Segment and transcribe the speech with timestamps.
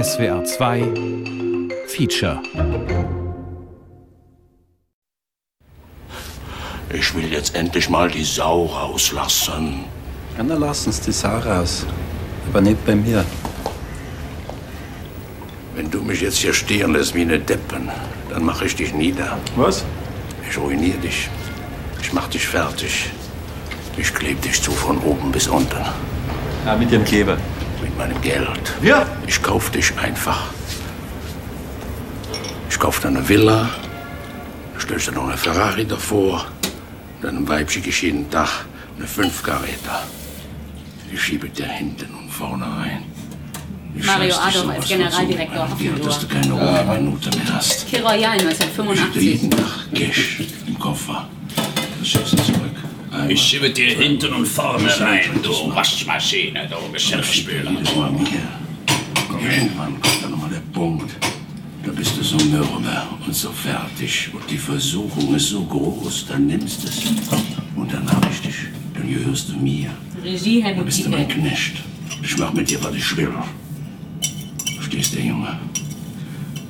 [0.00, 0.94] SWR 2
[1.88, 2.40] Feature.
[6.92, 9.86] Ich will jetzt endlich mal die Sau rauslassen.
[10.36, 11.84] Ja, dann lass uns die Sau raus.
[12.48, 13.24] Aber nicht bei mir.
[15.74, 17.90] Wenn du mich jetzt hier stehen lässt wie eine Deppen,
[18.30, 19.36] dann mache ich dich nieder.
[19.56, 19.84] Was?
[20.48, 21.28] Ich ruiniere dich.
[22.00, 23.10] Ich mach dich fertig.
[23.96, 25.84] Ich klebe dich zu von oben bis unten.
[26.64, 27.36] Ja, mit dem Kleber.
[27.98, 28.74] Meinem Geld.
[28.82, 29.06] Ja.
[29.26, 30.52] Ich kauf dich einfach.
[32.70, 33.68] Ich kauf dir eine Villa.
[34.74, 36.46] Da stellst du noch eine Ferrari davor.
[37.20, 38.66] Dann Weibchen ich jeden Tag
[38.96, 40.04] eine Fünfkaräter.
[41.10, 43.02] Die schiebe dir hinten und vorne rein.
[43.96, 47.88] Ich Mario Adolf als Generaldirektor Dir, dass du keine ruhige Minute mehr hast.
[47.88, 49.22] Kir Royal Ich dir 1985.
[49.22, 51.28] jeden Tag Cash im Koffer.
[51.98, 52.46] Das zurück.
[52.46, 52.67] Einmal.
[53.28, 57.70] Ich schiebe dir hinten und vorne rein, du Waschmaschine, du Geschirrspüler.
[57.70, 57.80] Mir.
[59.40, 61.10] Irgendwann kommt dann nochmal der Punkt.
[61.84, 62.68] Da bist du so mürbe
[63.26, 64.30] und so fertig.
[64.32, 67.04] Und die Versuchung ist so groß, dann nimmst du es.
[67.76, 68.56] Und dann hab ich dich.
[68.94, 69.90] Dann gehörst du mir.
[70.22, 71.28] Regie Dann Helmut bist du mein.
[71.28, 71.76] Knecht.
[72.22, 73.32] Ich mach mit dir, was ich will.
[74.76, 75.58] Verstehst du, Junge?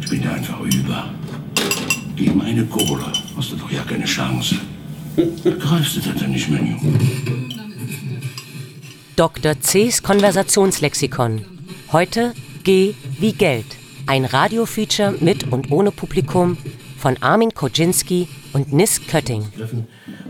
[0.00, 1.10] Ich bin dir einfach über.
[2.16, 4.56] Gegen meine Kohle hast du doch ja keine Chance.
[5.18, 6.76] Greifst du das denn nicht Junge?
[9.16, 9.60] Dr.
[9.60, 11.44] C.'s Konversationslexikon.
[11.90, 13.66] Heute G wie Geld.
[14.06, 16.56] Ein Radiofeature mit und ohne Publikum
[16.96, 19.42] von Armin Koczynski und Nis Kötting.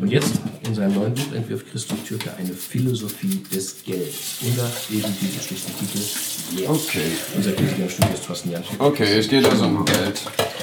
[0.00, 4.38] Und jetzt in seinem neuen Buch entwirft Christoph Türke eine Philosophie des Gelds.
[4.42, 6.70] Unter eben diesem schlichten Titel Mehr.
[6.70, 7.00] Okay.
[7.36, 8.80] Unser Kritiker im Studio ist Thorsten Janschik.
[8.80, 10.20] Okay, es geht also um Geld.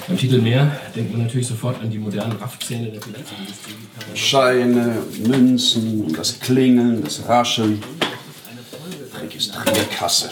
[0.08, 3.74] Beim Titel Mehr denkt man natürlich sofort an die modernen Raffzähne der Finanzindustrie.
[4.14, 7.82] Scheine, Münzen, das Klingeln, das Rascheln.
[9.22, 10.30] Registrierkasse.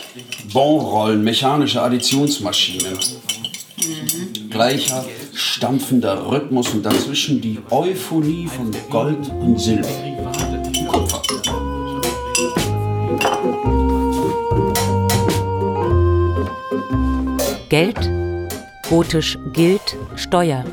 [0.51, 2.97] Bonrollen, mechanische Additionsmaschinen.
[4.49, 5.03] Gleicher,
[5.33, 9.87] stampfender Rhythmus und dazwischen die Euphonie von Gold und Silber.
[10.87, 11.21] Kupfer.
[17.69, 18.11] Geld,
[18.87, 20.63] gotisch Gild, Steuer.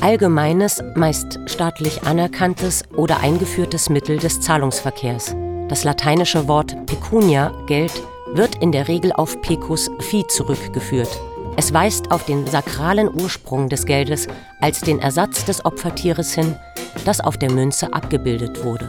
[0.00, 5.34] Allgemeines, meist staatlich anerkanntes oder eingeführtes Mittel des Zahlungsverkehrs.
[5.68, 7.92] Das lateinische Wort pecunia, Geld,
[8.34, 11.18] wird in der Regel auf pecus Vieh zurückgeführt.
[11.56, 14.26] Es weist auf den sakralen Ursprung des Geldes
[14.60, 16.56] als den Ersatz des Opfertieres hin,
[17.04, 18.88] das auf der Münze abgebildet wurde.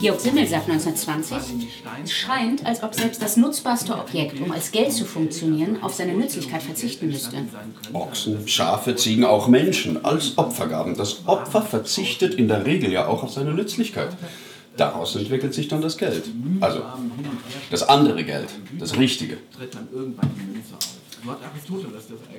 [0.00, 1.68] Georg Simmel sagt 1920,
[2.02, 6.14] es scheint, als ob selbst das nutzbarste Objekt, um als Geld zu funktionieren, auf seine
[6.14, 7.36] Nützlichkeit verzichten müsste.
[7.92, 10.96] Ochsen, Schafe, Ziegen, auch Menschen als Opfergaben.
[10.96, 14.16] Das Opfer verzichtet in der Regel ja auch auf seine Nützlichkeit.
[14.76, 16.24] Daraus entwickelt sich dann das Geld.
[16.60, 16.82] Also
[17.70, 18.48] das andere Geld,
[18.78, 19.38] das Richtige.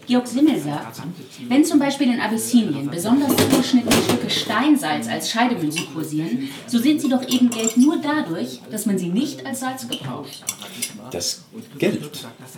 [0.07, 1.01] Georg Simmel sagt,
[1.47, 7.09] wenn zum Beispiel in Abyssinien besonders zugeschnittene Stücke Steinsalz als Scheidemünze kursieren, so sind sie
[7.09, 10.43] doch eben Geld nur dadurch, dass man sie nicht als Salz gebraucht.
[11.11, 11.43] Das
[11.77, 12.09] Geld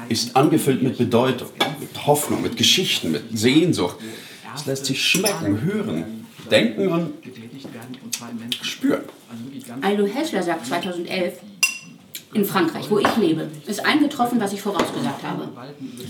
[0.08, 3.98] ist angefüllt mit Bedeutung, mit Hoffnung, mit Geschichten, mit Sehnsucht.
[4.56, 7.14] Es lässt sich schmecken, hören, denken und
[8.62, 9.04] spüren.
[9.82, 11.34] Aldo Hessler sagt 2011,
[12.34, 15.50] in Frankreich, wo ich lebe, ist eingetroffen, was ich vorausgesagt habe.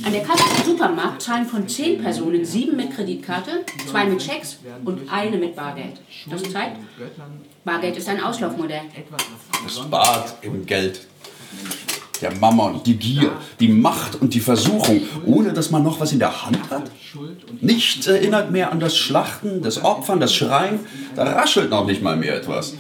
[0.06, 4.60] An der Kasse im Supermarkt zahlen von zehn Personen sieben mit Kreditkarte, zwei mit Schecks
[4.86, 6.00] und eine mit Bargeld.
[6.30, 6.78] Das zeigt,
[7.66, 8.82] Bargeld ist ein Auslaufmodell.
[9.64, 11.08] Das Bad im Geld.
[12.22, 16.20] Der Mammon, die Gier, die Macht und die Versuchung, ohne dass man noch was in
[16.20, 16.90] der Hand hat.
[17.60, 20.80] Nichts erinnert mehr an das Schlachten, das Opfern, das Schreien.
[21.18, 22.76] Da raschelt noch nicht mal mehr etwas.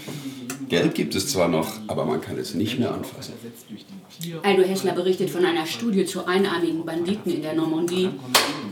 [0.69, 3.33] Geld gibt es zwar noch, aber man kann es nicht mehr anfassen.
[4.43, 8.09] Aldo Hessler berichtet von einer Studie zu einarmigen Banditen in der Normandie,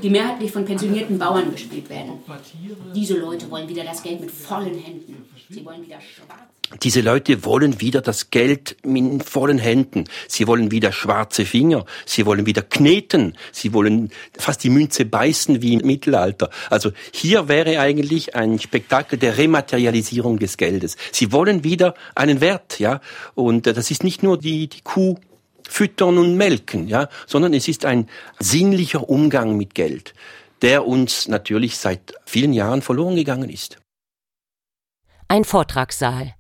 [0.02, 2.13] die mehrheitlich von pensionierten Bauern gespielt werden.
[2.96, 5.20] Diese Leute wollen wieder das Geld mit vollen Händen.
[5.50, 6.52] Sie wollen wieder schwarz.
[6.84, 10.05] Diese Leute wollen wieder das Geld in vollen Händen.
[10.29, 11.85] Sie wollen wieder schwarze Finger.
[12.05, 13.35] Sie wollen wieder kneten.
[13.52, 16.49] Sie wollen fast die Münze beißen wie im Mittelalter.
[16.70, 20.96] Also hier wäre eigentlich ein Spektakel der Rematerialisierung des Geldes.
[21.11, 23.02] Sie wollen wieder einen Wert, ja.
[23.35, 25.17] Und äh, das ist nicht nur die, die Kuh
[25.67, 28.09] füttern und melken, ja, sondern es ist ein
[28.40, 30.14] sinnlicher Umgang mit Geld,
[30.61, 33.80] der uns natürlich seit vielen Jahren verloren gegangen ist.
[35.31, 36.33] Ein Vortragssaal.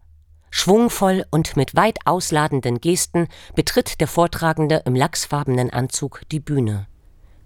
[0.49, 6.87] Schwungvoll und mit weit ausladenden Gesten betritt der Vortragende im lachsfarbenen Anzug die Bühne.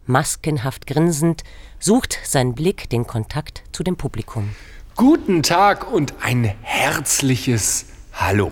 [0.08, 1.44] Maskenhaft grinsend
[1.78, 4.56] sucht sein Blick den Kontakt zu dem Publikum.
[4.96, 8.52] Guten Tag und ein herzliches Hallo.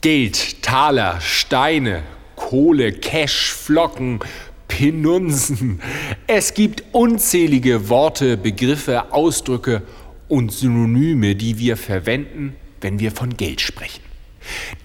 [0.00, 2.02] Geld, Taler, Steine,
[2.34, 4.18] Kohle, Cash, Flocken,
[4.66, 5.80] Penunzen.
[6.26, 9.82] Es gibt unzählige Worte, Begriffe, Ausdrücke
[10.30, 14.02] und Synonyme, die wir verwenden, wenn wir von Geld sprechen.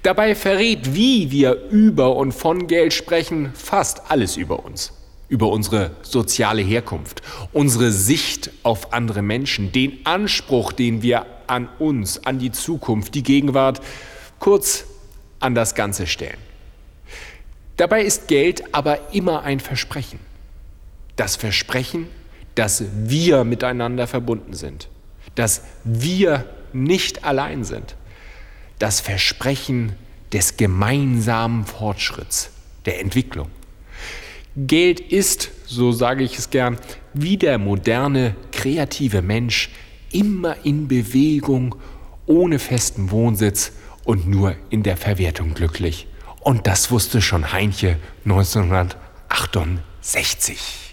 [0.03, 4.91] Dabei verrät, wie wir über und von Geld sprechen, fast alles über uns.
[5.29, 7.21] Über unsere soziale Herkunft,
[7.53, 13.23] unsere Sicht auf andere Menschen, den Anspruch, den wir an uns, an die Zukunft, die
[13.23, 13.81] Gegenwart,
[14.39, 14.85] kurz
[15.39, 16.37] an das Ganze stellen.
[17.77, 20.19] Dabei ist Geld aber immer ein Versprechen.
[21.15, 22.07] Das Versprechen,
[22.55, 24.89] dass wir miteinander verbunden sind,
[25.35, 27.95] dass wir nicht allein sind.
[28.79, 29.93] Das Versprechen
[30.33, 32.49] des gemeinsamen Fortschritts,
[32.85, 33.49] der Entwicklung.
[34.57, 36.77] Geld ist, so sage ich es gern,
[37.13, 39.69] wie der moderne, kreative Mensch
[40.11, 41.75] immer in Bewegung,
[42.25, 43.73] ohne festen Wohnsitz
[44.03, 46.07] und nur in der Verwertung glücklich.
[46.39, 50.84] Und das wusste schon Heinche 1968.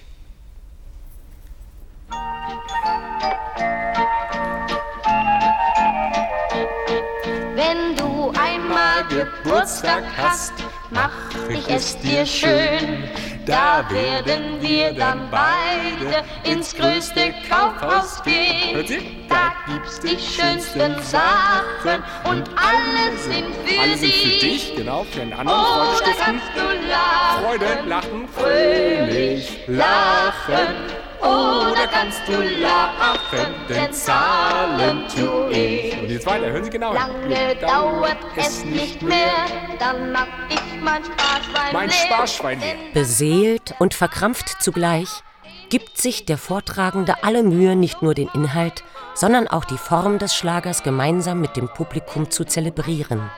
[9.25, 10.53] Geburtstag hast,
[10.91, 11.11] mach
[11.49, 13.05] ich es dir schön.
[13.47, 19.29] Da werden wir dann beide ins größte Kaufhaus gehen.
[19.29, 25.23] Da gibt's die schönsten Sachen und alle sind für Alle sind für dich, genau, für
[25.23, 26.25] einen anderen Oder Freude stiften.
[26.25, 31.12] kannst du lachen, Freude, lachen, fröhlich lachen.
[31.23, 35.97] Oder kannst du lachen, denn zahlen tu ich.
[36.01, 36.93] Und jetzt weiter, hören Sie genau.
[36.93, 39.47] Lange dauert es nicht mehr,
[39.79, 41.97] dann mach ich mein Sparschwein Mein leer.
[42.07, 42.75] Sparschwein leer.
[42.93, 45.23] Beseelt und verkrampft zugleich
[45.71, 48.85] gibt sich der Vortragende alle Mühe, nicht nur den Inhalt,
[49.15, 53.31] sondern auch die Form des Schlagers gemeinsam mit dem Publikum zu zelebrieren.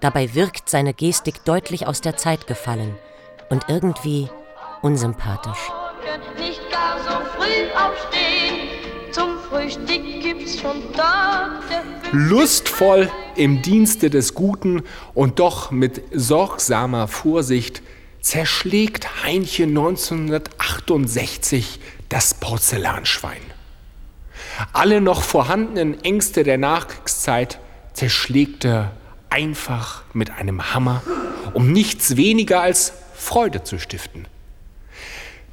[0.00, 2.96] Dabei wirkt seine Gestik deutlich aus der Zeit gefallen
[3.50, 4.28] und irgendwie
[4.82, 5.70] unsympathisch.
[6.36, 6.60] Nicht
[7.44, 8.68] früh aufstehen,
[9.12, 11.82] zum Frühstück gibt's schon Torte.
[12.12, 14.82] Lustvoll im Dienste des Guten
[15.14, 17.80] und doch mit sorgsamer Vorsicht
[18.20, 23.40] zerschlägt Heinche 1968 das Porzellanschwein.
[24.72, 27.58] Alle noch vorhandenen Ängste der Nachkriegszeit
[27.92, 28.92] zerschlägt er
[29.28, 31.02] einfach mit einem Hammer,
[31.52, 34.28] um nichts weniger als Freude zu stiften.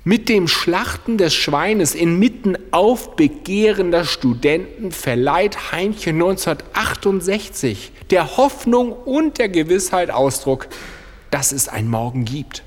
[0.03, 9.47] Mit dem Schlachten des Schweines inmitten aufbegehrender Studenten verleiht Heinche 1968 der Hoffnung und der
[9.47, 10.69] Gewissheit Ausdruck,
[11.29, 12.63] dass es ein Morgen gibt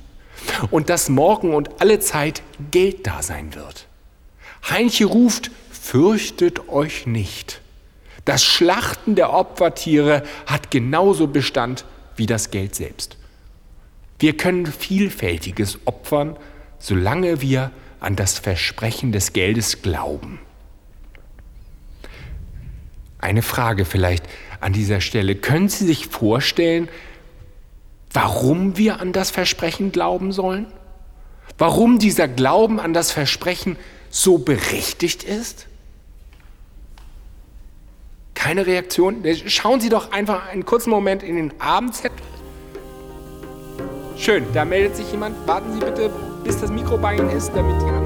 [0.71, 3.89] und dass morgen und alle Zeit Geld da sein wird.
[4.71, 7.61] Heinche ruft, fürchtet euch nicht.
[8.25, 11.85] Das Schlachten der Opfertiere hat genauso Bestand
[12.15, 13.17] wie das Geld selbst.
[14.21, 16.37] Wir können Vielfältiges opfern,
[16.85, 20.39] solange wir an das Versprechen des Geldes glauben.
[23.19, 24.27] Eine Frage vielleicht
[24.61, 25.35] an dieser Stelle.
[25.35, 26.91] Können Sie sich vorstellen,
[28.13, 30.67] warum wir an das Versprechen glauben sollen?
[31.57, 33.77] Warum dieser Glauben an das Versprechen
[34.11, 35.67] so berechtigt ist?
[38.35, 39.25] Keine Reaktion?
[39.47, 42.19] Schauen Sie doch einfach einen kurzen Moment in den Abendzettel.
[44.19, 45.47] Schön, da meldet sich jemand.
[45.47, 46.11] Warten Sie bitte,
[46.45, 48.04] bis das Mikro bei Ihnen ist, damit die anderen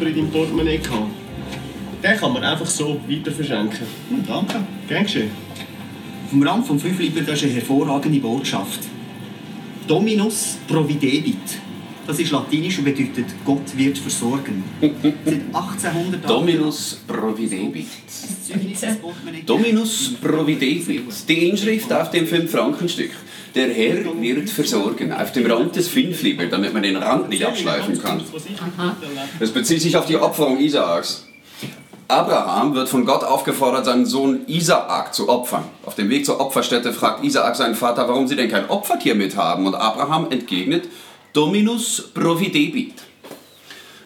[0.00, 1.10] Fünfliber in deinem Portemonnaie gehabt?
[2.02, 3.86] Den kann man einfach so weiter verschenken.
[4.26, 4.60] danke.
[4.88, 5.30] Gern geschehen.
[6.30, 8.80] Vom Rand vom Fünfliber, das ist eine hervorragende Botschaft.
[9.86, 11.36] Dominus providebit.
[12.06, 14.64] Das ist latinisch und bedeutet Gott wird versorgen.
[14.80, 17.86] Seit 1800 Dominus providebit.
[19.44, 21.28] Dominus providebit.
[21.28, 23.10] Die Inschrift auf dem 5-Frankenstück.
[23.54, 25.12] Der Herr wird versorgen.
[25.12, 28.22] Auf dem Rand des Fünfliber, damit man den Rand nicht abschleifen kann.
[29.40, 31.26] Es bezieht sich auf die Opferung Isaaks.
[32.06, 35.64] Abraham wird von Gott aufgefordert, seinen Sohn Isaak zu opfern.
[35.86, 39.36] Auf dem Weg zur Opferstätte fragt Isaak seinen Vater, warum sie denn kein Opfertier mit
[39.36, 39.66] haben.
[39.66, 40.88] Und Abraham entgegnet,
[41.32, 42.94] Dominus providebit.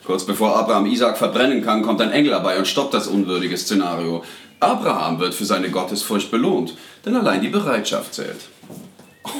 [0.04, 4.22] Kurz bevor Abraham Isaak verbrennen kann, kommt ein Engel dabei und stoppt das unwürdige Szenario.
[4.60, 8.48] Abraham wird für seine Gottesfurcht belohnt, denn allein die Bereitschaft zählt.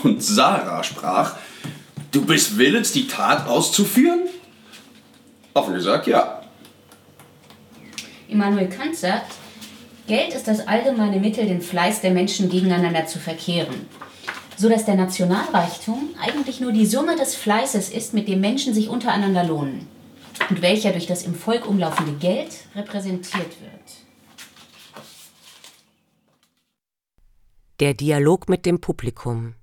[0.03, 1.37] Und Sarah sprach,
[2.11, 4.21] du bist willens, die Tat auszuführen?
[5.53, 6.43] Offen gesagt, ja.
[8.29, 9.33] Immanuel Kant sagt,
[10.07, 13.87] Geld ist das allgemeine Mittel, den Fleiß der Menschen gegeneinander zu verkehren.
[14.57, 18.89] So dass der Nationalreichtum eigentlich nur die Summe des Fleißes ist, mit dem Menschen sich
[18.89, 19.87] untereinander lohnen
[20.51, 23.75] und welcher durch das im Volk umlaufende Geld repräsentiert wird.
[27.81, 29.55] Der Dialog mit dem Publikum.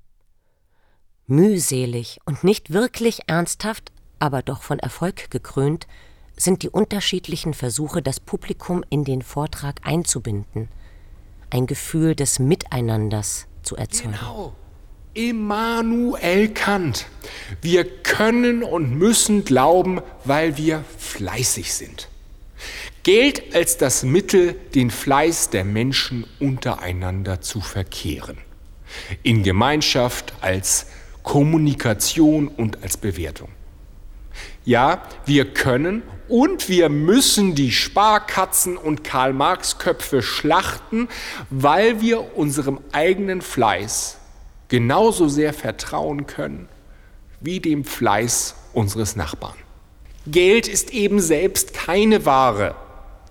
[1.28, 5.88] Mühselig und nicht wirklich ernsthaft, aber doch von Erfolg gekrönt,
[6.36, 10.70] sind die unterschiedlichen Versuche, das Publikum in den Vortrag einzubinden,
[11.50, 14.13] ein Gefühl des Miteinanders zu erzeugen.
[14.13, 14.56] Genau.
[15.13, 17.06] Immanuel Kant.
[17.62, 22.08] Wir können und müssen glauben, weil wir fleißig sind.
[23.04, 28.38] Geld als das Mittel, den Fleiß der Menschen untereinander zu verkehren.
[29.24, 30.86] In Gemeinschaft als
[31.24, 33.50] Kommunikation und als Bewertung.
[34.63, 41.10] Ja, wir können und wir müssen die Sparkatzen und Karl-Marx-Köpfe schlachten,
[41.50, 44.18] weil wir unserem eigenen Fleiß
[44.70, 46.70] genauso sehr vertrauen können
[47.42, 49.58] wie dem Fleiß unseres Nachbarn.
[50.28, 52.75] Geld ist eben selbst keine Ware,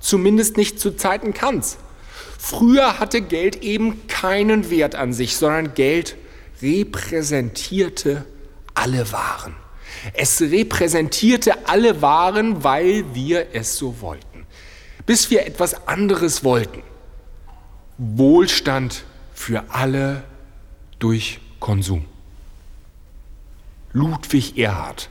[0.01, 1.79] zumindest nicht zu Zeiten Kants.
[2.37, 6.17] Früher hatte Geld eben keinen Wert an sich, sondern Geld
[6.63, 8.25] repräsentierte
[8.75, 9.55] alle Waren.
[10.15, 14.47] Es repräsentierte alle Waren, weil wir es so wollten.
[15.07, 16.83] Bis wir etwas anderes wollten.
[17.99, 20.25] Wohlstand für alle
[20.99, 22.07] durch Konsum.
[23.93, 25.11] Ludwig Erhard,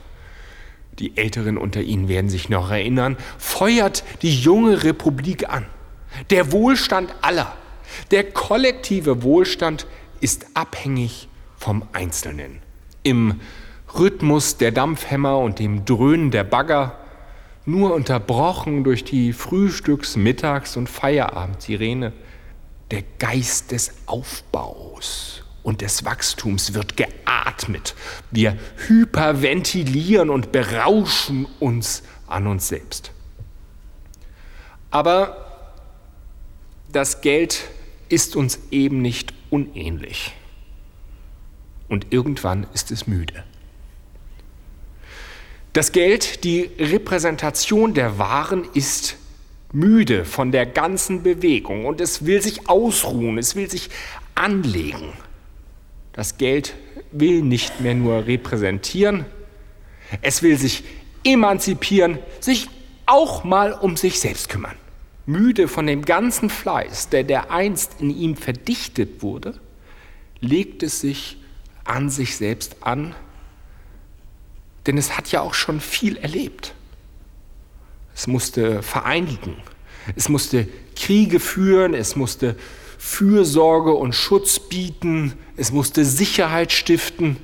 [0.98, 5.66] die Älteren unter Ihnen werden sich noch erinnern, feuert die junge Republik an.
[6.30, 7.54] Der Wohlstand aller,
[8.10, 9.86] der kollektive Wohlstand
[10.20, 11.28] ist abhängig
[11.60, 12.58] vom Einzelnen.
[13.02, 13.40] Im
[13.94, 16.98] Rhythmus der Dampfhämmer und dem Dröhnen der Bagger,
[17.66, 22.12] nur unterbrochen durch die Frühstücks-, Mittags- und Feierabendsirene.
[22.90, 27.94] Der Geist des Aufbaus und des Wachstums wird geatmet.
[28.30, 28.56] Wir
[28.88, 33.12] hyperventilieren und berauschen uns an uns selbst.
[34.90, 35.46] Aber
[36.90, 37.68] das Geld
[38.08, 40.34] ist uns eben nicht unähnlich.
[41.90, 43.44] Und irgendwann ist es müde.
[45.72, 49.16] Das Geld, die Repräsentation der Waren ist
[49.72, 53.90] müde von der ganzen Bewegung und es will sich ausruhen, es will sich
[54.34, 55.12] anlegen.
[56.12, 56.74] Das Geld
[57.10, 59.26] will nicht mehr nur repräsentieren,
[60.22, 60.84] es will sich
[61.24, 62.68] emanzipieren, sich
[63.06, 64.76] auch mal um sich selbst kümmern.
[65.26, 69.58] Müde von dem ganzen Fleiß, der dereinst in ihm verdichtet wurde,
[70.40, 71.36] legt es sich
[71.90, 73.14] an sich selbst an
[74.86, 76.74] denn es hat ja auch schon viel erlebt.
[78.14, 79.56] Es musste vereinigen,
[80.16, 82.56] es musste Kriege führen, es musste
[82.98, 87.36] Fürsorge und Schutz bieten, es musste Sicherheit stiften,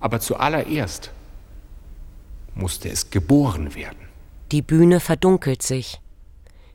[0.00, 1.10] aber zuallererst
[2.54, 3.98] musste es geboren werden.
[4.50, 6.00] Die Bühne verdunkelt sich.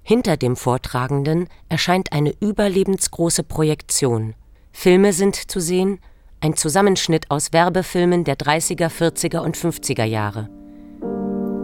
[0.03, 4.35] Hinter dem Vortragenden erscheint eine überlebensgroße Projektion.
[4.71, 6.00] Filme sind zu sehen,
[6.41, 10.50] ein Zusammenschnitt aus Werbefilmen der 30er, 40er und 50er Jahre.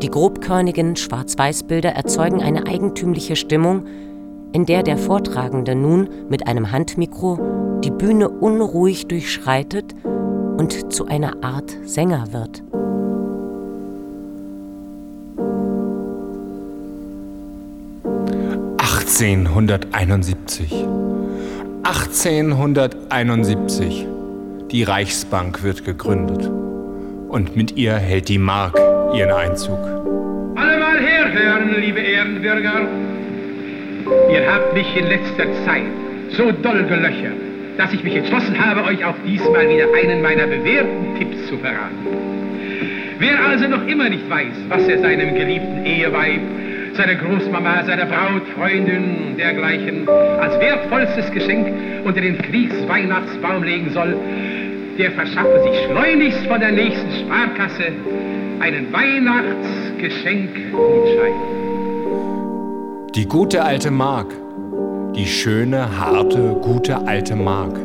[0.04, 3.88] Die grobkörnigen Schwarz-Weiß-Bilder erzeugen eine eigentümliche Stimmung,
[4.54, 11.44] in der der Vortragende nun mit einem Handmikro die Bühne unruhig durchschreitet und zu einer
[11.44, 12.62] Art Sänger wird.
[18.78, 20.86] »1871.
[21.84, 24.17] 1871.
[24.72, 26.46] Die Reichsbank wird gegründet.
[27.30, 28.78] Und mit ihr hält die Mark
[29.16, 29.80] ihren Einzug.
[30.58, 32.86] Alle mal herhören, liebe Ehrenbürger.
[34.30, 35.88] Ihr habt mich in letzter Zeit
[36.32, 37.38] so doll gelöchert,
[37.78, 42.06] dass ich mich entschlossen habe, euch auch diesmal wieder einen meiner bewährten Tipps zu verraten.
[43.20, 46.42] Wer also noch immer nicht weiß, was er seinem geliebten Eheweib,
[46.94, 51.68] seiner Großmama, seiner Braut, Freundin und dergleichen als wertvollstes Geschenk
[52.04, 54.18] unter den Kriegsweihnachtsbaum legen soll,
[54.98, 57.92] der verschaffe sich schleunigst von der nächsten Sparkasse
[58.60, 61.34] einen Weihnachtsgeschenkgutschein.
[63.14, 64.34] Die gute alte Mark.
[65.16, 67.78] Die schöne, harte, gute alte Mark.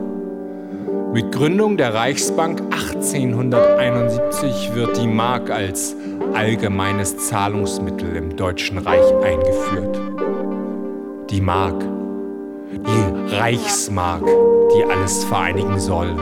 [1.13, 5.95] Mit Gründung der Reichsbank 1871 wird die Mark als
[6.33, 10.01] allgemeines Zahlungsmittel im Deutschen Reich eingeführt.
[11.31, 11.85] Die Mark,
[12.73, 14.25] die Reichsmark,
[14.75, 16.17] die alles vereinigen soll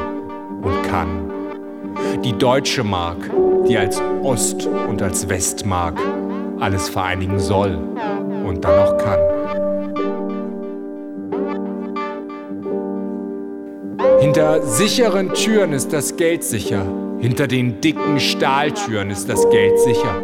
[0.63, 1.31] und kann.
[2.25, 3.31] Die deutsche Mark,
[3.69, 5.99] die als Ost- und als Westmark
[6.59, 7.79] alles vereinigen soll
[8.47, 9.19] und dann auch kann.
[14.21, 16.85] Hinter sicheren Türen ist das Geld sicher.
[17.21, 20.23] Hinter den dicken Stahltüren ist das Geld sicher.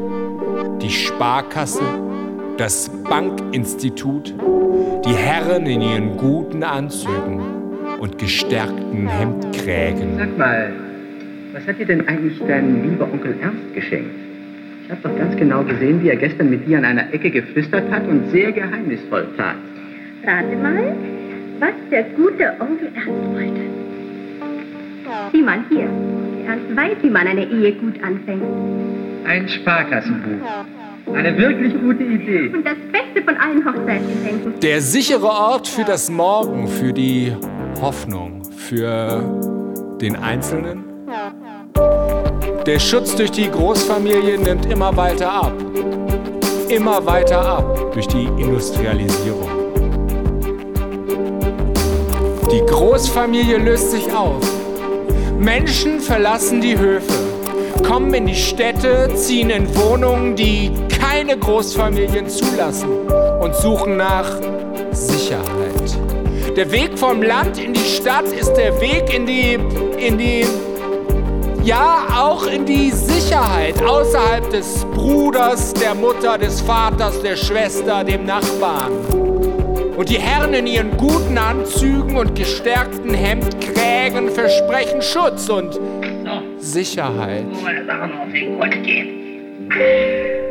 [0.82, 1.82] Die Sparkasse,
[2.58, 4.34] das Bankinstitut,
[5.04, 7.55] die Herren in ihren guten Anzügen
[7.98, 10.18] und gestärkten Hemdkrägen.
[10.18, 10.72] Sag mal,
[11.52, 14.10] was hat dir denn eigentlich dein lieber Onkel Ernst geschenkt?
[14.84, 17.90] Ich habe doch ganz genau gesehen, wie er gestern mit dir an einer Ecke geflüstert
[17.90, 19.56] hat und sehr geheimnisvoll tat.
[20.24, 20.94] Rate mal,
[21.58, 23.60] was der gute Onkel Ernst wollte.
[25.32, 25.88] Sieh mal hier.
[26.46, 28.42] Ernst weiß, wie man eine Ehe gut anfängt.
[29.24, 30.46] Ein Sparkassenbuch.
[31.12, 32.50] Eine wirklich gute Idee.
[32.52, 34.60] Und das Beste von allen Hochzeitsgeschenken.
[34.60, 37.32] Der sichere Ort für das Morgen, für die
[37.80, 39.22] Hoffnung, für
[40.00, 40.84] den Einzelnen.
[42.66, 45.52] Der Schutz durch die Großfamilie nimmt immer weiter ab.
[46.68, 49.48] Immer weiter ab durch die Industrialisierung.
[52.50, 54.42] Die Großfamilie löst sich auf.
[55.38, 57.12] Menschen verlassen die Höfe,
[57.86, 60.72] kommen in die Städte, ziehen in Wohnungen, die
[61.16, 62.90] keine Großfamilien zulassen
[63.40, 64.38] und suchen nach
[64.92, 65.98] Sicherheit.
[66.54, 69.54] Der Weg vom Land in die Stadt ist der Weg in die,
[69.98, 70.44] in die,
[71.64, 78.26] ja, auch in die Sicherheit außerhalb des Bruders, der Mutter, des Vaters, der Schwester, dem
[78.26, 78.92] Nachbarn.
[79.96, 85.80] Und die Herren in ihren guten Anzügen und gestärkten Hemdkrägen versprechen Schutz und
[86.58, 87.46] Sicherheit.
[87.62, 90.45] Meine Sachen auf den Grund gehen.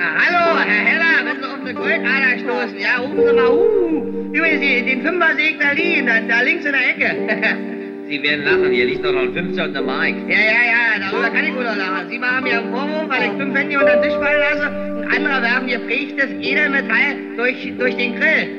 [0.00, 4.32] Ha, hallo, Herr Heller, wenn Sie auf eine Goldader stoßen, ja, rufen Sie mal Hu.
[4.32, 7.10] Übrigens, den Fünfer-Seg liegen, da, da links in der Ecke.
[8.08, 10.14] Sie werden lachen, hier liegt noch ein 15 und eine Mark.
[10.26, 12.08] Ja, ja, ja, darüber kann ich gut auch lachen.
[12.08, 14.89] Sie machen mir einen Vorwurf, weil ich fünf Handy unter den Tisch fallen lasse.
[15.10, 18.56] Ein anderer werfen geprägtes Edelmetall durch, durch den Grill.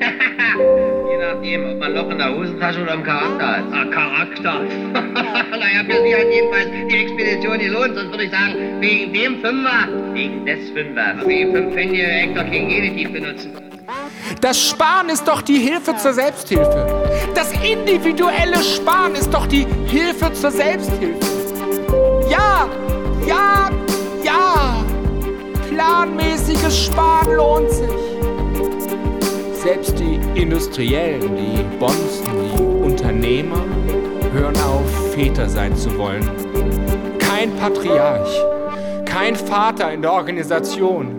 [1.10, 3.64] Je nachdem, ob man Loch in der Hosentasche oder im Charakter hat.
[3.72, 4.60] Ah, Charakter.
[4.92, 9.88] naja, für Sie hat jedenfalls die Expedition gelohnt, sonst würde ich sagen, wegen dem Fünfer.
[10.12, 11.26] Wegen des Fünfers.
[11.26, 13.52] Wegen fünf Handy Hektar kein Genitiv benutzen.
[14.40, 16.86] Das Sparen ist doch die Hilfe zur Selbsthilfe.
[17.34, 21.18] Das individuelle Sparen ist doch die Hilfe zur Selbsthilfe.
[22.30, 22.68] Ja,
[23.26, 23.70] ja,
[24.22, 24.81] ja.
[25.74, 27.88] Planmäßiges Sparen lohnt sich.
[29.54, 33.64] Selbst die Industriellen, die Bonzen, die Unternehmer
[34.34, 36.28] hören auf, Väter sein zu wollen.
[37.18, 38.36] Kein Patriarch,
[39.06, 41.16] kein Vater in der Organisation.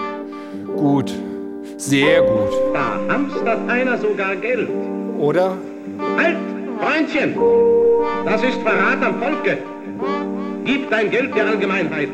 [0.76, 1.12] Gut,
[1.78, 2.54] sehr gut.
[2.74, 4.70] Da hamstert einer sogar Geld.
[5.18, 5.58] Oder?
[6.18, 6.38] Halt,
[6.80, 7.36] Freundchen!
[8.26, 9.58] Das ist Verrat am Volke.
[10.66, 12.10] Gib dein Geld der Allgemeinheit,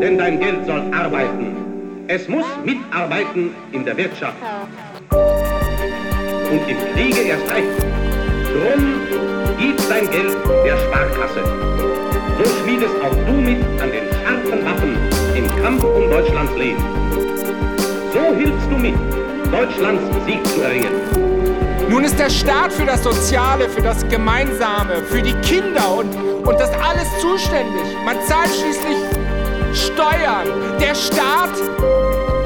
[0.00, 1.56] denn dein Geld soll arbeiten.
[2.08, 4.36] Es muss mitarbeiten in der Wirtschaft.
[5.10, 7.68] Und im Kriege erst recht.
[8.52, 9.00] Drum
[9.58, 11.42] gib dein Geld der Sparkasse.
[12.38, 14.96] So schmiedest auch du mit an den scharfen Waffen
[15.36, 16.82] im Kampf um Deutschlands Leben.
[18.12, 18.94] So hilfst du mit,
[19.50, 20.92] Deutschlands Sieg zu erringen.
[21.88, 26.14] Nun ist der Staat für das Soziale, für das Gemeinsame, für die Kinder und,
[26.46, 27.82] und das alles zuständig.
[28.04, 28.96] Man zahlt schließlich
[29.74, 30.78] Steuern.
[30.80, 31.50] Der Staat,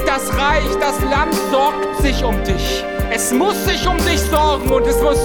[0.06, 2.84] das Reich, das Land sorgt sich um dich.
[3.10, 5.18] Es muss sich um dich sorgen und es muss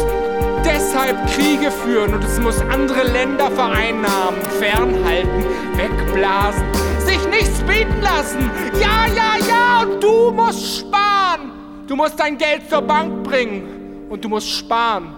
[0.64, 6.64] deshalb Kriege führen und es muss andere Länder vereinnahmen, fernhalten, wegblasen,
[7.00, 8.50] sich nichts bieten lassen.
[8.80, 11.52] Ja, ja, ja, und du musst sparen.
[11.88, 15.14] Du musst dein Geld zur Bank bringen und du musst sparen.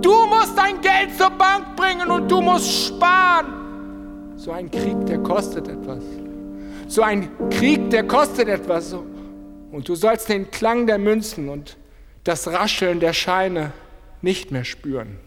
[0.00, 3.61] Du musst dein Geld zur Bank bringen und du musst sparen.
[4.44, 6.02] So ein Krieg, der kostet etwas.
[6.88, 8.92] So ein Krieg, der kostet etwas.
[8.92, 11.76] Und du sollst den Klang der Münzen und
[12.24, 13.70] das Rascheln der Scheine
[14.20, 15.20] nicht mehr spüren.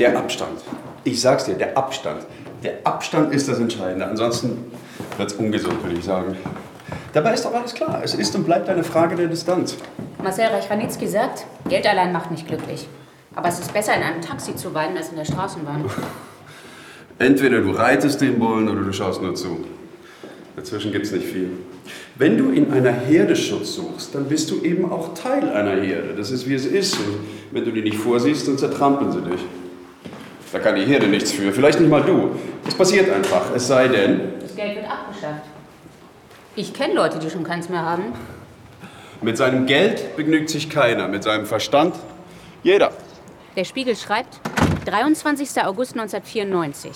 [0.00, 0.62] Der Abstand.
[1.04, 2.26] Ich sag's dir, der Abstand.
[2.64, 4.04] Der Abstand ist das Entscheidende.
[4.04, 4.72] Ansonsten
[5.18, 6.36] wird's ungesund, würde ich sagen.
[7.12, 8.00] Dabei ist doch alles klar.
[8.02, 9.76] Es ist und bleibt eine Frage der Distanz.
[10.22, 12.88] Marcel Reich-Ranitzky sagt, Geld allein macht nicht glücklich.
[13.34, 15.84] Aber es ist besser, in einem Taxi zu weinen, als in der Straßenbahn.
[17.18, 19.64] Entweder du reitest den Bullen oder du schaust nur zu.
[20.56, 21.50] Dazwischen gibt's nicht viel.
[22.16, 26.14] Wenn du in einer Herde Schutz suchst, dann bist du eben auch Teil einer Herde.
[26.16, 26.94] Das ist wie es ist.
[26.94, 27.20] Und
[27.52, 29.40] wenn du die nicht vorsiehst, dann zertrampeln sie dich.
[30.52, 31.52] Da kann die Herde nichts für.
[31.52, 32.32] Vielleicht nicht mal du.
[32.68, 33.54] Es passiert einfach.
[33.54, 34.20] Es sei denn.
[34.52, 35.46] Das Geld wird abgeschafft.
[36.56, 38.12] Ich kenne Leute, die schon keins mehr haben.
[39.22, 41.08] Mit seinem Geld begnügt sich keiner.
[41.08, 41.94] Mit seinem Verstand
[42.62, 42.92] jeder.
[43.56, 44.40] Der Spiegel schreibt,
[44.84, 45.48] 23.
[45.64, 46.90] August 1994.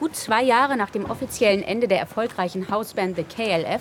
[0.00, 3.80] Gut zwei Jahre nach dem offiziellen Ende der erfolgreichen Hausband The KLF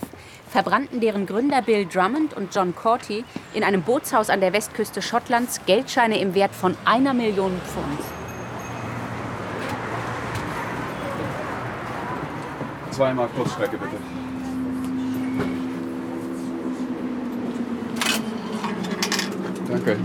[0.49, 5.59] verbrannten deren Gründer Bill Drummond und John Corty in einem Bootshaus an der Westküste Schottlands
[5.65, 8.20] Geldscheine im Wert von einer Million Pfund.
[12.91, 13.95] Zweimal Kurzstrecke, bitte.
[19.69, 19.97] Danke.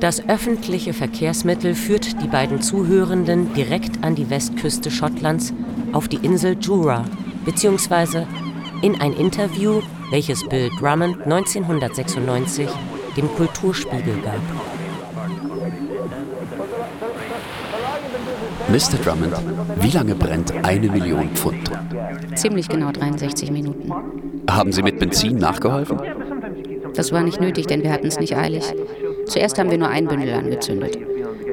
[0.00, 5.52] Das öffentliche Verkehrsmittel führt die beiden Zuhörenden direkt an die Westküste Schottlands
[5.92, 7.04] auf die Insel Jura,
[7.44, 8.28] beziehungsweise
[8.82, 12.68] in ein Interview, welches Bill Drummond 1996
[13.16, 14.77] dem Kulturspiegel gab.
[18.70, 18.98] Mr.
[19.02, 19.34] Drummond,
[19.80, 21.70] wie lange brennt eine Million Pfund?
[22.34, 23.90] Ziemlich genau 63 Minuten.
[24.50, 25.98] Haben Sie mit Benzin nachgeholfen?
[26.94, 28.64] Das war nicht nötig, denn wir hatten es nicht eilig.
[29.26, 30.98] Zuerst haben wir nur ein Bündel angezündet.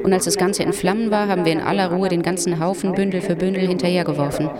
[0.04, 2.92] Und als das Ganze in Flammen war, haben wir in aller Ruhe den ganzen Haufen
[2.92, 4.50] Bündel für Bündel hinterhergeworfen.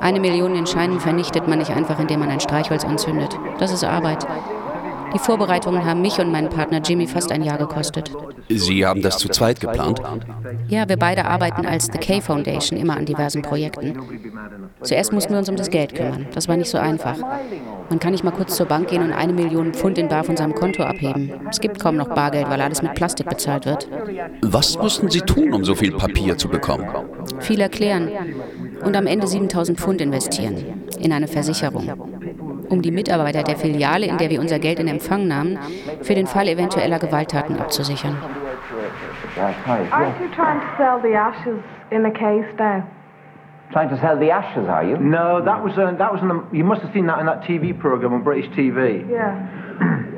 [0.00, 3.36] Eine Million in Scheinen vernichtet man nicht einfach, indem man ein Streichholz anzündet.
[3.58, 4.24] Das ist Arbeit.
[5.14, 8.12] Die Vorbereitungen haben mich und meinen Partner Jimmy fast ein Jahr gekostet.
[8.48, 10.00] Sie haben das zu zweit geplant?
[10.68, 13.98] Ja, wir beide arbeiten als The K Foundation immer an diversen Projekten.
[14.82, 16.26] Zuerst mussten wir uns um das Geld kümmern.
[16.34, 17.16] Das war nicht so einfach.
[17.88, 20.36] Man kann nicht mal kurz zur Bank gehen und eine Million Pfund in bar von
[20.36, 21.32] seinem Konto abheben.
[21.50, 23.88] Es gibt kaum noch Bargeld, weil alles mit Plastik bezahlt wird.
[24.42, 26.86] Was mussten Sie tun, um so viel Papier zu bekommen?
[27.40, 28.10] Viel erklären
[28.84, 32.17] und am Ende 7000 Pfund investieren in eine Versicherung
[32.70, 35.58] um die Mitarbeiter der Filiale, in der wir unser Geld in Empfang nahmen,
[36.02, 38.16] für den Fall eventueller Gewalttaten abzusichern.
[39.36, 42.82] Aren't you trying to sell the ashes in a case now?
[43.70, 44.96] Trying to sell the ashes, are you?
[44.96, 47.42] No, that was uh, that was in the, you must have seen that in that
[47.42, 49.08] TV program on British TV.
[49.08, 49.46] Yeah.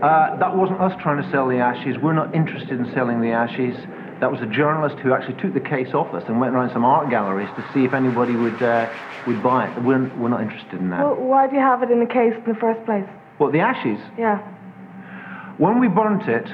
[0.01, 1.99] Uh, that wasn't us trying to sell the ashes.
[2.01, 3.77] We're not interested in selling the ashes.
[4.21, 6.85] That was a journalist who actually took the case off us and went around some
[6.85, 8.93] art galleries to see if anybody would uh,
[9.27, 9.83] would buy it.
[9.83, 11.01] We're, we're not interested in that.
[11.01, 13.07] Well, why do you have it in a case in the first place?
[13.39, 13.99] Well, the ashes?
[14.19, 14.39] Yeah.
[15.57, 16.47] When we burnt it,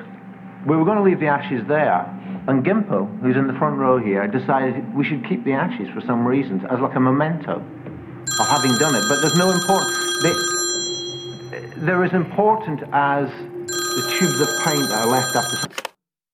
[0.67, 2.13] we were going to leave the ashes there.
[2.47, 6.01] And Gimpo, who's in the front row here, decided we should keep the ashes for
[6.03, 9.03] some reasons, as like a memento of having done it.
[9.09, 9.91] But there's no important.
[10.23, 15.66] They, they're as important as the tubes of paint that are left after.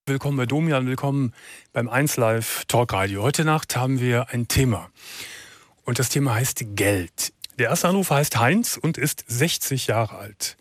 [0.05, 1.33] Willkommen bei Domian, willkommen
[1.71, 3.23] beim 1 Live Talkradio.
[3.23, 4.89] Heute Nacht haben wir ein Thema.
[5.85, 7.31] Und das Thema heißt Geld.
[7.57, 10.57] Der erste Anrufer heißt Heinz und ist 60 Jahre alt.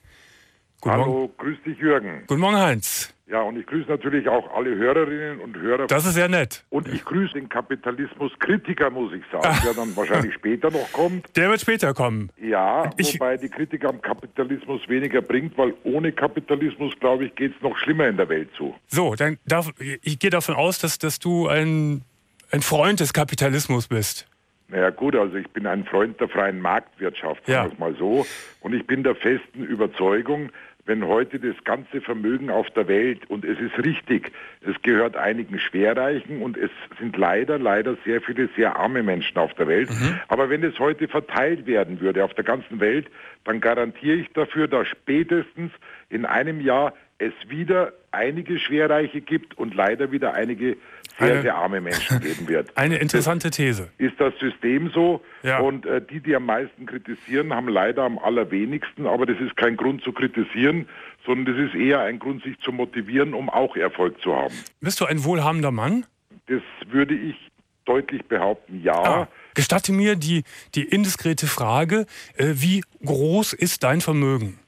[0.81, 1.37] Guten Hallo, Morgen.
[1.38, 2.22] grüß dich, Jürgen.
[2.28, 3.12] Guten Morgen, Heinz.
[3.33, 5.87] Ja, und ich grüße natürlich auch alle Hörerinnen und Hörer.
[5.87, 6.66] Das ist sehr nett.
[6.68, 11.35] Und ich grüße den Kapitalismuskritiker, muss ich sagen, der dann wahrscheinlich später noch kommt.
[11.35, 12.29] Der wird später kommen.
[12.37, 17.62] Ja, wobei die Kritik am Kapitalismus weniger bringt, weil ohne Kapitalismus, glaube ich, geht es
[17.62, 18.75] noch schlimmer in der Welt zu.
[18.88, 22.03] So, dann darf, ich gehe davon aus, dass, dass du ein,
[22.51, 24.29] ein Freund des Kapitalismus bist.
[24.73, 28.27] Naja gut, also ich bin ein Freund der freien Marktwirtschaft, sagen wir es mal so.
[28.61, 30.51] Und ich bin der festen Überzeugung,
[30.85, 34.33] wenn heute das ganze Vermögen auf der Welt, und es ist richtig,
[34.66, 39.55] es gehört einigen Schwerreichen und es sind leider, leider sehr viele sehr arme Menschen auf
[39.55, 39.90] der Welt.
[40.29, 43.07] Aber wenn es heute verteilt werden würde auf der ganzen Welt,
[43.45, 45.71] dann garantiere ich dafür, dass spätestens
[46.11, 50.77] in einem Jahr es wieder einige Schwerreiche gibt und leider wieder einige
[51.18, 52.70] sehr, Eine- sehr arme Menschen geben wird.
[52.77, 53.90] Eine interessante These.
[53.98, 55.22] Ist das System so?
[55.42, 55.59] Ja.
[55.61, 59.07] Und äh, die, die am meisten kritisieren, haben leider am allerwenigsten.
[59.07, 60.88] Aber das ist kein Grund zu kritisieren,
[61.27, 64.55] sondern das ist eher ein Grund, sich zu motivieren, um auch Erfolg zu haben.
[64.81, 66.07] Bist du ein wohlhabender Mann?
[66.46, 67.37] Das würde ich
[67.85, 68.94] deutlich behaupten, ja.
[68.94, 70.44] Ah, gestatte mir die,
[70.75, 74.59] die indiskrete Frage, äh, wie groß ist dein Vermögen?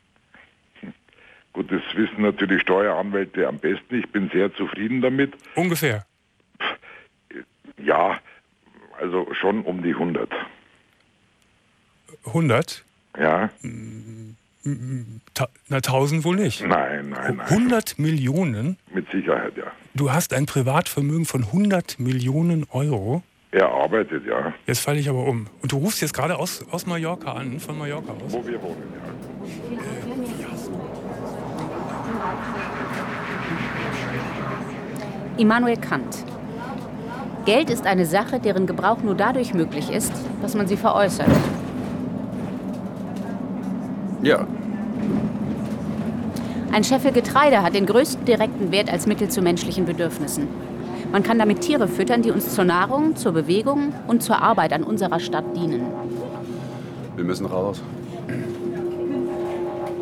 [1.53, 3.95] Gut, das wissen natürlich Steueranwälte am besten.
[4.01, 5.33] Ich bin sehr zufrieden damit.
[5.55, 6.05] Ungefähr.
[7.85, 8.19] Ja,
[8.99, 10.31] also schon um die 100.
[12.27, 12.85] 100?
[13.19, 13.51] Ja.
[15.35, 16.63] Ta na, 1000 wohl nicht.
[16.67, 17.41] Nein, nein, nein.
[17.41, 18.79] 100 Millionen?
[18.93, 19.65] Mit Sicherheit, ja.
[19.95, 23.23] Du hast ein Privatvermögen von 100 Millionen Euro?
[23.51, 24.55] Er arbeitet, ja.
[24.67, 25.49] Jetzt falle ich aber um.
[25.61, 28.33] Und du rufst jetzt gerade aus, aus Mallorca an, von Mallorca aus?
[28.33, 29.05] Wo wir wohnen, ja.
[35.37, 36.25] Immanuel Kant.
[37.45, 41.29] Geld ist eine Sache, deren Gebrauch nur dadurch möglich ist, dass man sie veräußert.
[44.23, 44.47] Ja.
[46.73, 50.49] Ein Scheffel Getreide hat den größten direkten Wert als Mittel zu menschlichen Bedürfnissen.
[51.13, 54.83] Man kann damit Tiere füttern, die uns zur Nahrung, zur Bewegung und zur Arbeit an
[54.83, 55.83] unserer Stadt dienen.
[57.15, 57.83] Wir müssen raus.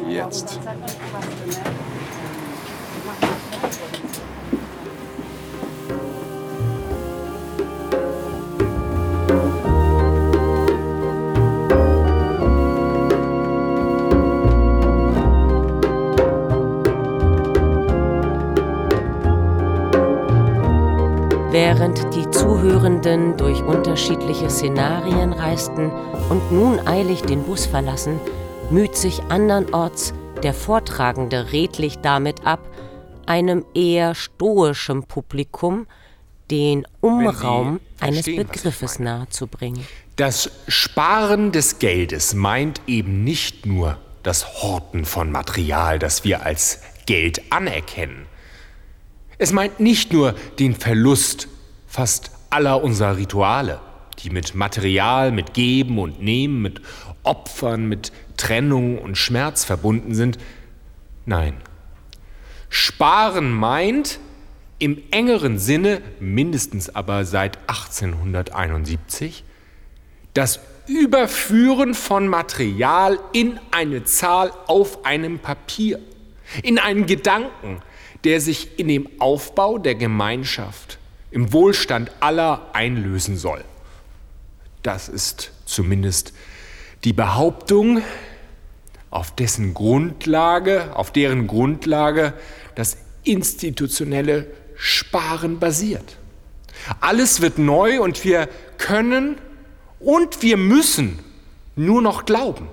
[0.09, 0.61] Jetzt.
[21.75, 25.91] Während die Zuhörenden durch unterschiedliche Szenarien reisten
[26.29, 28.21] und nun eilig den Bus verlassen,
[28.71, 32.61] müht sich andernorts der Vortragende redlich damit ab,
[33.25, 35.87] einem eher stoischen Publikum
[36.51, 39.87] den Umraum eines Begriffes nahezubringen.
[40.17, 46.81] Das Sparen des Geldes meint eben nicht nur das Horten von Material, das wir als
[47.07, 48.27] Geld anerkennen.
[49.39, 51.49] Es meint nicht nur den Verlust
[51.93, 53.79] fast aller unserer Rituale,
[54.21, 56.81] die mit Material, mit Geben und Nehmen, mit
[57.23, 60.39] Opfern, mit Trennung und Schmerz verbunden sind.
[61.27, 61.59] Nein.
[62.71, 64.21] Sparen meint
[64.79, 69.45] im engeren Sinne, mindestens aber seit 1871,
[70.33, 76.01] das Überführen von Material in eine Zahl auf einem Papier,
[76.63, 77.83] in einen Gedanken,
[78.25, 80.99] der sich in dem Aufbau der Gemeinschaft,
[81.33, 83.65] im Wohlstand aller einlösen soll.
[84.83, 86.33] Das ist zumindest
[87.05, 88.03] die Behauptung,
[89.11, 92.33] auf dessen Grundlage, auf deren Grundlage
[92.75, 96.17] das institutionelle Sparen basiert.
[97.01, 99.37] Alles wird neu und wir können
[100.01, 101.19] und wir müssen
[101.77, 102.69] nur noch glauben.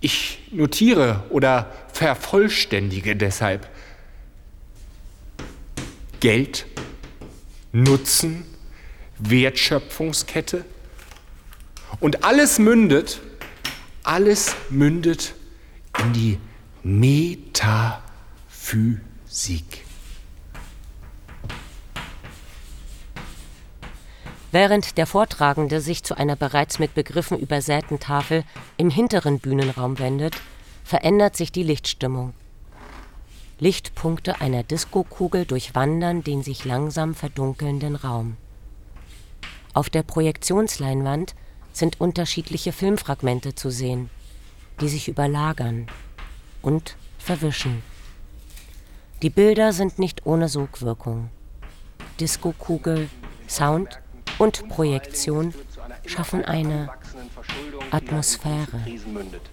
[0.00, 3.68] Ich notiere oder vervollständige deshalb
[6.26, 6.66] Geld,
[7.70, 8.44] Nutzen,
[9.18, 10.64] Wertschöpfungskette
[12.00, 13.20] und alles mündet,
[14.02, 15.34] alles mündet
[16.00, 16.40] in die
[16.82, 18.02] Metaphysik.
[24.50, 28.42] Während der Vortragende sich zu einer bereits mit Begriffen übersäten Tafel
[28.76, 30.34] im hinteren Bühnenraum wendet,
[30.82, 32.34] verändert sich die Lichtstimmung.
[33.58, 38.36] Lichtpunkte einer Diskokugel durchwandern den sich langsam verdunkelnden Raum.
[39.72, 41.34] Auf der Projektionsleinwand
[41.72, 44.10] sind unterschiedliche Filmfragmente zu sehen,
[44.80, 45.86] die sich überlagern
[46.60, 47.82] und verwischen.
[49.22, 51.30] Die Bilder sind nicht ohne Sogwirkung.
[52.20, 53.08] Diskokugel,
[53.48, 54.00] Sound
[54.38, 55.54] und Projektion
[56.04, 56.88] schaffen eine
[57.90, 58.84] Atmosphäre.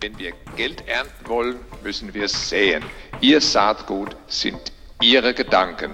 [0.01, 2.83] Wenn wir Geld ernten wollen, müssen wir säen.
[3.21, 5.93] Ihr Saatgut sind Ihre Gedanken.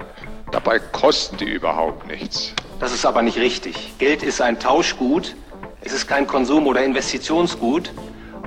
[0.52, 2.54] Dabei kosten die überhaupt nichts.
[2.80, 3.98] Das ist aber nicht richtig.
[3.98, 5.36] Geld ist ein Tauschgut.
[5.82, 7.92] Es ist kein Konsum- oder Investitionsgut.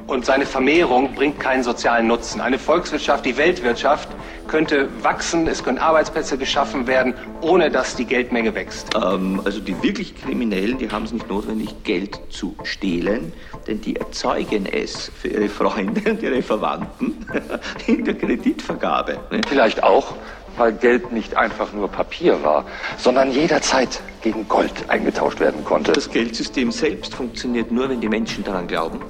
[0.06, 2.40] Und seine Vermehrung bringt keinen sozialen Nutzen.
[2.40, 4.08] Eine Volkswirtschaft, die Weltwirtschaft,
[4.48, 8.90] könnte wachsen, es können Arbeitsplätze geschaffen werden, ohne dass die Geldmenge wächst.
[8.94, 13.32] Ähm, also die wirklich Kriminellen, die haben es nicht notwendig, Geld zu stehlen,
[13.66, 17.26] denn die erzeugen es für ihre Freunde und ihre Verwandten
[17.86, 19.20] in der Kreditvergabe.
[19.30, 19.40] Ne?
[19.48, 20.14] Vielleicht auch,
[20.56, 22.66] weil Geld nicht einfach nur Papier war,
[22.98, 25.92] sondern jederzeit gegen Gold eingetauscht werden konnte.
[25.92, 29.00] Das Geldsystem selbst funktioniert nur, wenn die Menschen daran glauben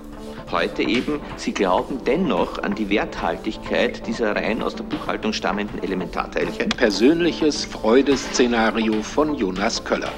[0.53, 6.69] heute eben, sie glauben dennoch an die Werthaltigkeit dieser rein aus der Buchhaltung stammenden Elementarteilchen.
[6.69, 10.13] Persönliches Freudeszenario von Jonas Köller.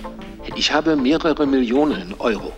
[0.57, 2.53] Ich habe mehrere Millionen Euro,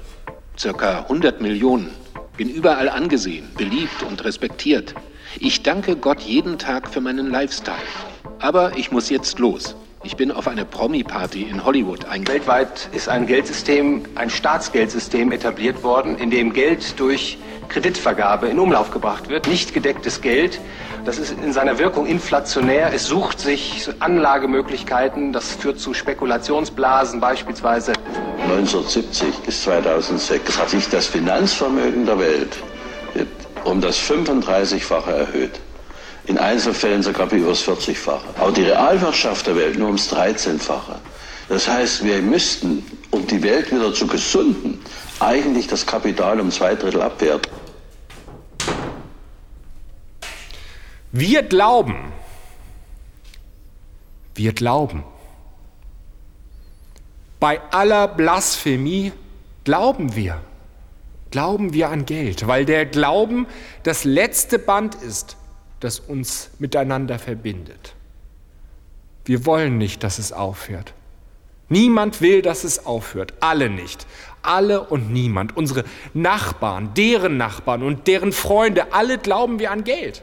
[0.58, 1.90] circa 100 Millionen,
[2.36, 4.94] bin überall angesehen, beliebt und respektiert.
[5.38, 7.76] Ich danke Gott jeden Tag für meinen Lifestyle.
[8.38, 9.76] Aber ich muss jetzt los.
[10.06, 12.46] Ich bin auf eine Promi-Party in Hollywood eingeladen.
[12.46, 17.38] Weltweit ist ein Geldsystem, ein Staatsgeldsystem etabliert worden, in dem Geld durch
[17.68, 19.48] Kreditvergabe in Umlauf gebracht wird.
[19.48, 20.60] Nicht gedecktes Geld.
[21.04, 22.92] Das ist in seiner Wirkung inflationär.
[22.94, 25.32] Es sucht sich Anlagemöglichkeiten.
[25.32, 27.92] Das führt zu Spekulationsblasen beispielsweise.
[28.44, 32.56] 1970 bis 2006 hat sich das Finanzvermögen der Welt
[33.64, 35.60] um das 35-fache erhöht.
[36.26, 38.40] In Einzelfällen sogar über das 40-fache.
[38.40, 40.96] Auch die Realwirtschaft der Welt nur ums 13-fache.
[41.48, 44.80] Das heißt, wir müssten, um die Welt wieder zu gesunden,
[45.20, 47.52] eigentlich das Kapital um zwei Drittel abwerten.
[51.12, 52.12] Wir glauben,
[54.34, 55.04] wir glauben,
[57.40, 59.12] bei aller Blasphemie
[59.64, 60.40] glauben wir,
[61.30, 63.46] glauben wir an Geld, weil der Glauben
[63.82, 65.36] das letzte Band ist,
[65.86, 67.94] das uns miteinander verbindet.
[69.24, 70.92] Wir wollen nicht, dass es aufhört.
[71.68, 73.34] Niemand will, dass es aufhört.
[73.40, 74.06] Alle nicht.
[74.42, 75.56] Alle und niemand.
[75.56, 80.22] Unsere Nachbarn, deren Nachbarn und deren Freunde, alle glauben wir an Geld.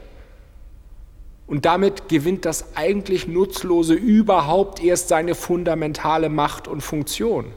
[1.46, 7.52] Und damit gewinnt das eigentlich Nutzlose überhaupt erst seine fundamentale Macht und Funktion.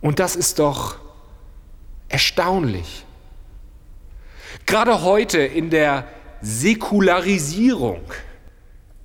[0.00, 0.96] Und das ist doch
[2.08, 3.04] erstaunlich.
[4.66, 6.06] Gerade heute in der
[6.40, 8.00] Säkularisierung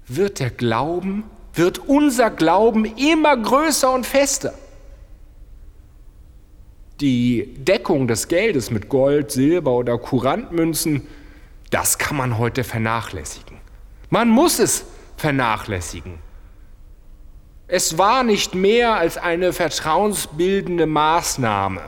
[0.08, 4.54] wird der Glauben, wird unser Glauben immer größer und fester.
[7.00, 11.08] Die Deckung des Geldes mit Gold, Silber oder Kurantmünzen,
[11.70, 13.58] das kann man heute vernachlässigen.
[14.10, 14.86] Man muss es
[15.18, 16.20] vernachlässigen.
[17.68, 21.82] Es war nicht mehr als eine vertrauensbildende Maßnahme.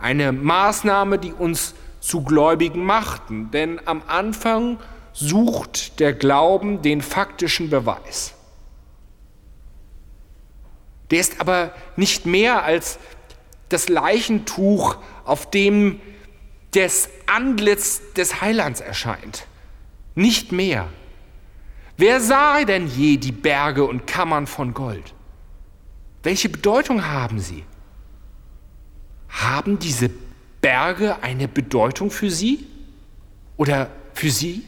[0.00, 4.78] Eine Maßnahme, die uns zu Gläubigen machten, denn am Anfang
[5.12, 8.34] sucht der Glauben den faktischen Beweis.
[11.10, 12.98] Der ist aber nicht mehr als
[13.68, 16.00] das Leichentuch, auf dem
[16.72, 19.46] das Antlitz des Heilands erscheint.
[20.14, 20.88] Nicht mehr.
[21.96, 25.14] Wer sah denn je die Berge und Kammern von Gold?
[26.22, 27.64] Welche Bedeutung haben sie?
[29.28, 30.10] Haben diese
[30.62, 32.66] Berge eine Bedeutung für Sie
[33.58, 34.64] oder für Sie?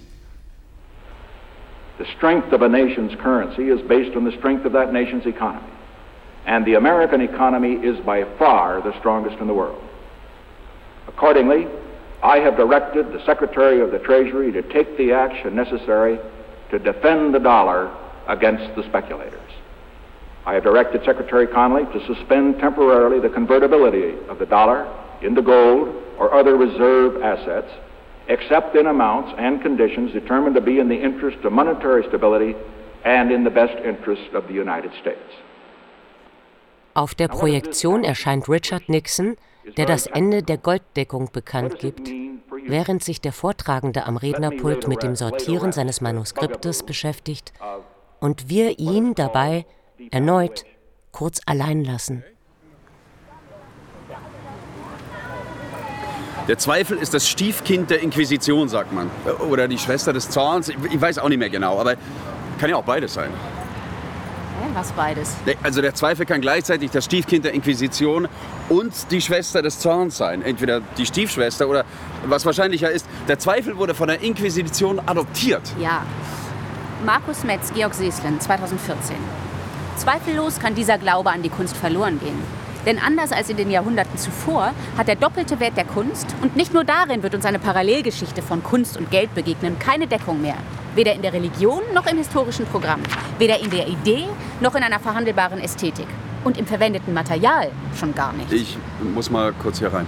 [1.99, 5.71] The strength of a nation's currency is based on the strength of that nation's economy.
[6.47, 9.81] And the American economy is by far the strongest in the world.
[11.07, 11.69] Accordingly,
[12.23, 16.19] I have directed the Secretary of the Treasury to take the action necessary
[16.71, 17.95] to defend the dollar
[18.27, 19.41] against the speculators.
[20.45, 24.89] I have directed Secretary Connolly to suspend temporarily the convertibility of the dollar
[25.25, 27.71] into gold or other reserve assets
[28.29, 32.55] except in amounts and conditions determined to be in the interest of monetary stability
[33.05, 35.31] and in the best interest of the United States.
[36.95, 39.37] Auf der Projektion erscheint Richard Nixon,
[39.77, 42.09] der das Ende der Golddeckung bekannt gibt,
[42.67, 47.53] während sich der Vortragende am Rednerpult mit dem Sortieren seines Manuskriptes beschäftigt
[48.21, 49.67] und wir ihn dabei
[50.13, 50.65] erneut
[51.11, 52.25] kurz allein lassen.
[56.49, 59.11] Der Zweifel ist das Stiefkind der Inquisition, sagt man.
[59.49, 60.69] Oder die Schwester des Zorns.
[60.69, 61.95] Ich weiß auch nicht mehr genau, aber
[62.59, 63.31] kann ja auch beides sein.
[64.75, 65.37] Was beides?
[65.63, 68.27] Also der Zweifel kann gleichzeitig das Stiefkind der Inquisition
[68.69, 70.43] und die Schwester des Zorns sein.
[70.43, 71.85] Entweder die Stiefschwester oder,
[72.27, 75.63] was wahrscheinlicher ist, der Zweifel wurde von der Inquisition adoptiert.
[75.79, 76.05] Ja.
[77.07, 79.15] Markus Metz, Georg Seeslen, 2014.
[79.97, 82.64] Zweifellos kann dieser Glaube an die Kunst verloren gehen.
[82.87, 86.75] Denn anders als in den Jahrhunderten zuvor hat der doppelte Wert der Kunst und nicht
[86.75, 90.57] nur darin wird uns eine Parallelgeschichte von Kunst und Geld begegnen, keine Deckung mehr.
[90.95, 93.01] Weder in der Religion noch im historischen Programm.
[93.39, 94.27] Weder in der Idee
[94.61, 96.07] noch in einer verhandelbaren Ästhetik.
[96.45, 98.53] Und im verwendeten Material schon gar nicht.
[98.53, 98.77] Ich
[99.15, 100.07] muss mal kurz hier rein.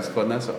[0.00, 0.54] Bank heißt Vanessa.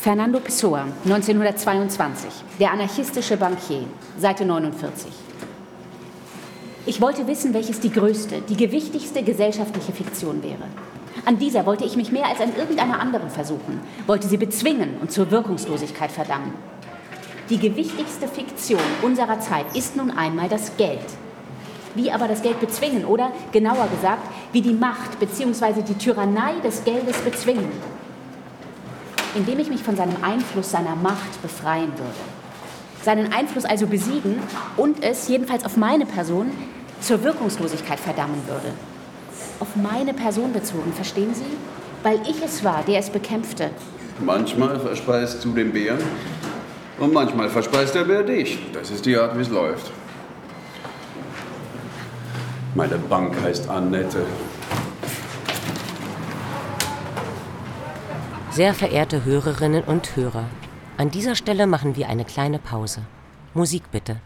[0.00, 3.84] Fernando Pessoa, 1922, der anarchistische Bankier,
[4.18, 5.12] Seite 49.
[6.86, 10.64] Ich wollte wissen, welches die größte, die gewichtigste gesellschaftliche Fiktion wäre.
[11.26, 15.12] An dieser wollte ich mich mehr als an irgendeiner anderen versuchen, wollte sie bezwingen und
[15.12, 16.54] zur Wirkungslosigkeit verdammen.
[17.50, 21.00] Die gewichtigste Fiktion unserer Zeit ist nun einmal das Geld.
[21.94, 25.80] Wie aber das Geld bezwingen oder, genauer gesagt, wie die Macht bzw.
[25.80, 27.72] die Tyrannei des Geldes bezwingen.
[29.34, 32.20] Indem ich mich von seinem Einfluss, seiner Macht befreien würde.
[33.02, 34.40] Seinen Einfluss also besiegen
[34.76, 36.50] und es, jedenfalls auf meine Person,
[37.00, 38.74] zur Wirkungslosigkeit verdammen würde.
[39.60, 41.44] Auf meine Person bezogen, verstehen Sie?
[42.02, 43.70] Weil ich es war, der es bekämpfte.
[44.20, 45.98] Manchmal verspeist du den Bären
[46.98, 48.58] und manchmal verspeist der Bär dich.
[48.72, 49.90] Das ist die Art, wie es läuft.
[52.74, 54.24] Meine Bank heißt Annette.
[58.50, 60.44] Sehr verehrte Hörerinnen und Hörer,
[60.96, 63.02] an dieser Stelle machen wir eine kleine Pause.
[63.54, 64.20] Musik bitte.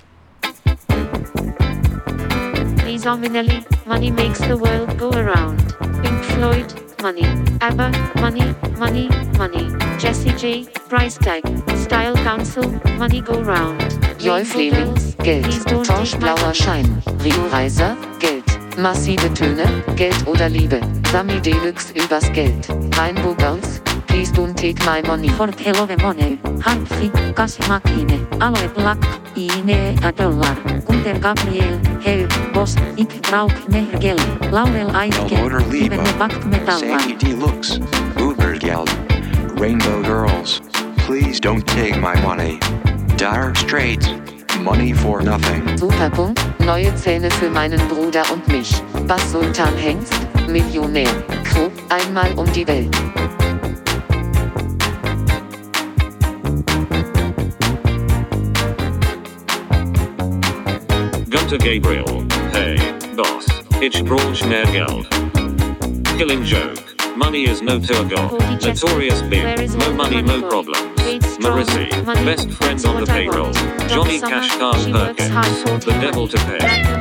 [2.87, 5.61] Lisa Minnelli, Money Makes the World Go Around.
[6.03, 7.27] Pink Floyd, money.
[7.61, 7.91] ABBA,
[8.21, 9.69] money, money, money.
[9.99, 11.43] Jesse J, price tag.
[11.77, 13.81] Style Council, money go round.
[14.19, 15.51] Joy Fleming, Geld.
[15.85, 17.03] Torsch blauer Schein.
[17.25, 18.45] Rio Reiser, Geld.
[18.79, 20.81] Massive Töne, Geld oder Liebe.
[21.11, 22.69] Sami Deluxe übers Geld.
[22.97, 23.83] Rainbow Girls,
[24.13, 25.29] please don't take my money.
[25.29, 28.99] For Helove Money, Humphrey, kasmakine, aloe black,
[29.37, 30.55] ine a dollar.
[30.87, 34.23] Gunter Gabriel, hell, boss, ik brauch mehr Geld.
[34.51, 36.99] Laurel Eike, Elmotor Liebe, ibene bakt metalla.
[36.99, 37.81] Sandy Deluxe,
[38.19, 38.91] Ubergeld,
[39.59, 40.61] Rainbow Girls.
[41.07, 42.59] Please don't take my money.
[43.17, 44.09] Dire Straits,
[44.61, 45.79] money for nothing.
[45.79, 48.83] Superpunkt, neue Zähne für meinen Bruder und mich.
[49.07, 50.15] Bass Sultan Hengst,
[50.49, 51.11] Millionär.
[51.45, 52.95] Crew, einmal um die Welt.
[61.43, 62.77] Gunter Gabriel, hey,
[63.17, 63.47] boss,
[63.81, 65.09] ich brauch mehr Geld.
[66.17, 68.41] Killing joke, money is no tour god.
[68.63, 70.79] Notorious Big, no money, no problems.
[71.41, 71.91] Marissi,
[72.25, 73.53] best friend on the payroll.
[73.89, 76.59] Johnny Cash Card Perkins, the devil to pay.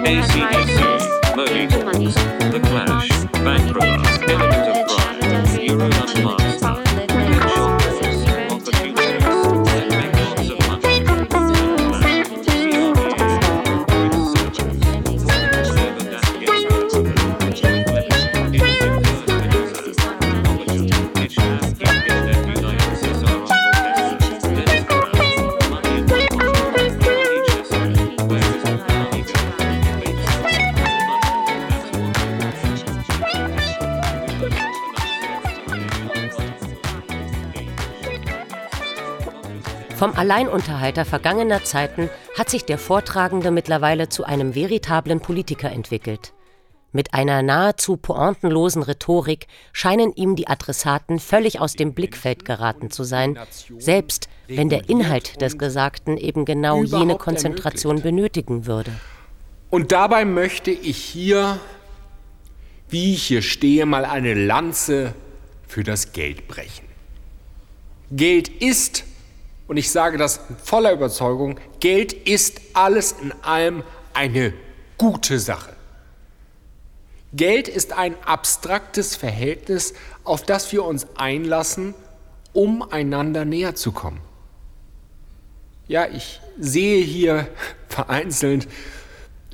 [0.09, 2.15] ACDC, Moby Talks,
[2.51, 3.09] The Clash,
[3.45, 4.80] Bankrilla, Element of
[40.01, 46.33] Vom Alleinunterhalter vergangener Zeiten hat sich der Vortragende mittlerweile zu einem veritablen Politiker entwickelt.
[46.91, 53.03] Mit einer nahezu pointenlosen Rhetorik scheinen ihm die Adressaten völlig aus dem Blickfeld geraten zu
[53.03, 53.37] sein,
[53.77, 58.91] selbst wenn der Inhalt des Gesagten eben genau jene Konzentration benötigen würde.
[59.69, 61.59] Und dabei möchte ich hier,
[62.89, 65.13] wie ich hier stehe, mal eine Lanze
[65.67, 66.87] für das Geld brechen.
[68.09, 69.05] Geld ist,
[69.71, 74.53] und ich sage das voller Überzeugung, Geld ist alles in allem eine
[74.97, 75.71] gute Sache.
[77.31, 79.93] Geld ist ein abstraktes Verhältnis,
[80.25, 81.93] auf das wir uns einlassen,
[82.51, 84.19] um einander näher zu kommen.
[85.87, 87.47] Ja, ich sehe hier
[87.87, 88.67] vereinzelt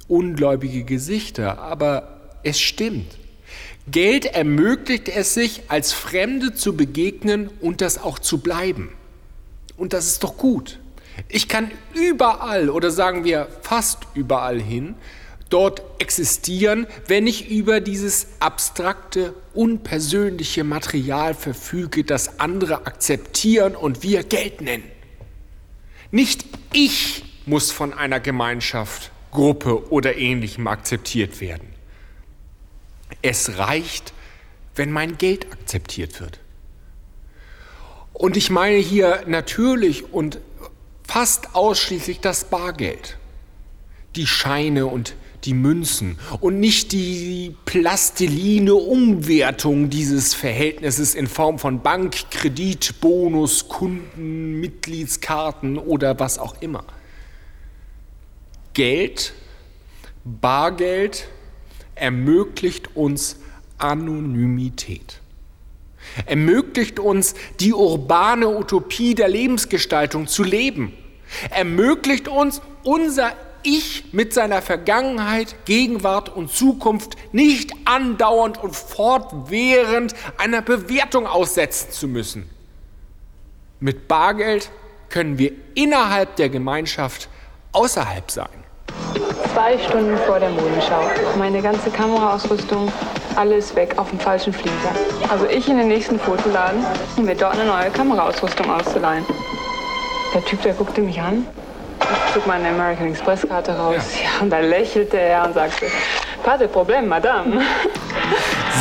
[0.07, 3.19] ungläubige Gesichter, aber es stimmt.
[3.85, 8.97] Geld ermöglicht es sich, als Fremde zu begegnen und das auch zu bleiben.
[9.77, 10.79] Und das ist doch gut.
[11.29, 14.95] Ich kann überall oder sagen wir fast überall hin
[15.49, 24.23] dort existieren, wenn ich über dieses abstrakte, unpersönliche Material verfüge, das andere akzeptieren und wir
[24.23, 24.83] Geld nennen.
[26.11, 31.67] Nicht ich muss von einer Gemeinschaft, Gruppe oder ähnlichem akzeptiert werden.
[33.21, 34.13] Es reicht,
[34.75, 36.39] wenn mein Geld akzeptiert wird.
[38.17, 40.39] Und ich meine hier natürlich und
[41.03, 43.19] fast ausschließlich das Bargeld,
[44.15, 45.13] die Scheine und
[45.43, 53.67] die Münzen und nicht die plastiline Umwertung dieses Verhältnisses in Form von Bank, Kredit, Bonus,
[53.67, 56.85] Kunden, Mitgliedskarten oder was auch immer.
[58.73, 59.33] Geld,
[60.25, 61.27] Bargeld
[61.93, 63.37] ermöglicht uns
[63.77, 65.21] Anonymität.
[66.25, 70.93] Ermöglicht uns die urbane Utopie der Lebensgestaltung zu leben.
[71.49, 80.61] Ermöglicht uns unser ich mit seiner Vergangenheit, Gegenwart und Zukunft nicht andauernd und fortwährend einer
[80.61, 82.49] Bewertung aussetzen zu müssen.
[83.79, 84.71] Mit Bargeld
[85.09, 87.29] können wir innerhalb der Gemeinschaft
[87.73, 88.49] außerhalb sein.
[89.53, 91.09] Zwei Stunden vor der Modenschau.
[91.37, 92.91] Meine ganze Kameraausrüstung,
[93.37, 94.91] alles weg auf dem falschen Flieger.
[95.29, 96.83] Also ich in den nächsten Fotoladen,
[97.15, 99.25] um mir dort eine neue Kameraausrüstung auszuleihen.
[100.33, 101.45] Der Typ, der guckte mich an.
[102.01, 104.03] Ich zog meine American Express Karte raus.
[104.23, 104.41] Ja.
[104.41, 105.85] und da lächelte er und sagte,
[106.43, 107.61] pas de Problem, Madame.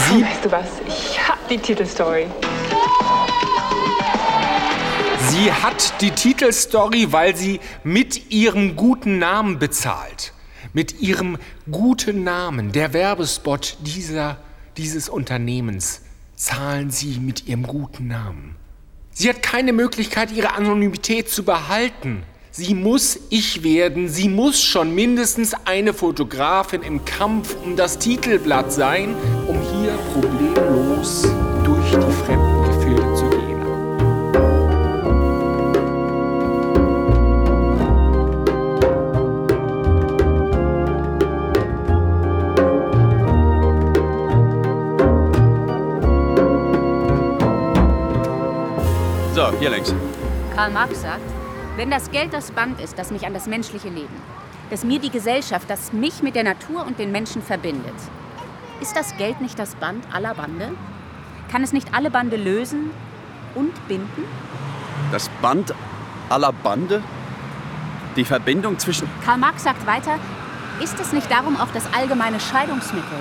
[0.09, 0.67] Sie weißt du was?
[0.87, 2.27] Ich hab die Titelstory.
[5.29, 10.33] Sie hat die Titelstory, weil sie mit ihrem guten Namen bezahlt.
[10.73, 11.39] Mit ihrem
[11.71, 14.37] guten Namen, der Werbespot dieser,
[14.77, 16.03] dieses Unternehmens,
[16.35, 18.57] zahlen sie mit ihrem guten Namen.
[19.13, 22.23] Sie hat keine Möglichkeit, ihre Anonymität zu behalten.
[22.51, 28.73] Sie muss ich werden, sie muss schon mindestens eine Fotografin im Kampf um das Titelblatt
[28.73, 29.15] sein,
[29.47, 31.23] um hier problemlos
[31.67, 32.46] die fremden
[49.59, 49.95] hier längs.
[50.55, 51.21] Karl Marx sagt,
[51.77, 54.15] wenn das Geld das Band ist, das mich an das menschliche Leben,
[54.71, 57.95] das mir die Gesellschaft, das mich mit der Natur und den Menschen verbindet,
[58.81, 60.73] ist das Geld nicht das Band aller Bande?
[61.51, 62.91] Kann es nicht alle Bande lösen
[63.55, 64.25] und binden?
[65.13, 65.75] Das Band
[66.29, 67.03] aller Bande?
[68.17, 69.09] Die Verbindung zwischen.
[69.25, 70.19] Karl Marx sagt weiter,
[70.83, 73.19] ist es nicht darum auch das allgemeine Scheidungsmittel?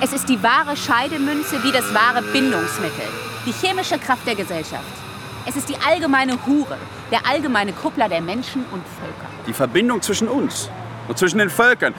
[0.00, 3.06] Es ist die wahre Scheidemünze wie das wahre Bindungsmittel,
[3.46, 5.09] die chemische Kraft der Gesellschaft.
[5.46, 6.76] Es ist die allgemeine Hure,
[7.10, 9.30] der allgemeine Kuppler der Menschen und Völker.
[9.46, 10.70] Die Verbindung zwischen uns
[11.08, 11.94] und zwischen den Völkern.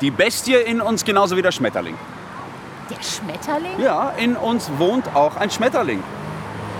[0.00, 1.96] Die Bestie in uns genauso wie der Schmetterling.
[2.90, 3.80] Der Schmetterling?
[3.80, 6.02] Ja, in uns wohnt auch ein Schmetterling.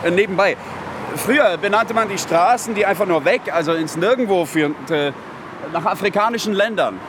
[0.05, 0.57] Äh, nebenbei.
[1.16, 5.12] Früher benannte man die Straßen, die einfach nur weg, also ins Nirgendwo führen, äh,
[5.72, 7.01] nach afrikanischen Ländern.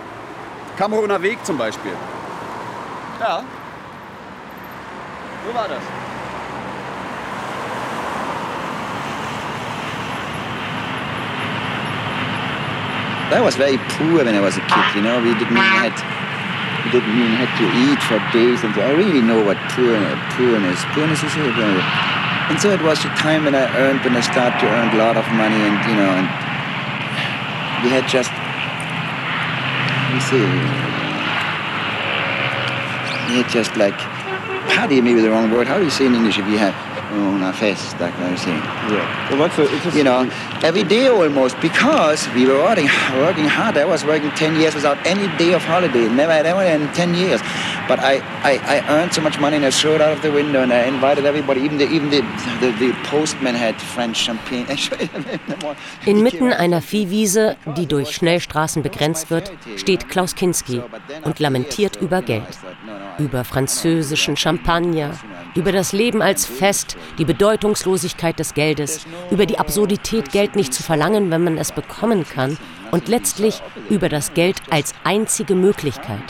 [0.78, 1.92] Kameruner Weg zum Beispiel.
[3.20, 3.44] Ja.
[5.46, 6.07] So war das.
[13.28, 15.20] I was very poor when I was a kid, you know.
[15.20, 15.92] We didn't even had
[16.88, 20.00] we didn't even had to eat for days, and I really know what poor
[20.40, 21.34] poorness poorness is.
[21.36, 24.96] Here, and so it was the time when I earned when I started to earn
[24.96, 26.28] a lot of money, and you know, and
[27.84, 30.48] we had just let me see,
[33.28, 34.00] we had just like
[34.72, 35.68] party, maybe the wrong word.
[35.68, 38.52] How do you say in English if you have una festa, como you say?
[38.52, 39.30] Yeah.
[39.30, 40.30] Well, that's a, it's you know,
[40.64, 43.78] every day almost because we were working, working hard.
[43.78, 47.42] I was working 10 years without any day of holiday, never, never in 10 years.
[47.88, 50.32] But I, I, I earned so much money and I threw it out of the
[50.32, 52.22] window and I invited everybody, even the, even the,
[52.60, 54.68] the, the postman had French champagne.
[56.06, 60.82] Inmitten einer Viehwiese, die durch Schnellstraßen begrenzt wird, steht Klaus Kinski
[61.24, 62.58] und lamentiert über Geld,
[63.20, 65.12] über französischen Champagner,
[65.58, 70.84] über das Leben als Fest, die Bedeutungslosigkeit des Geldes, über die Absurdität, Geld nicht zu
[70.84, 72.58] verlangen, wenn man es bekommen kann,
[72.92, 76.24] und letztlich über das Geld als einzige Möglichkeit.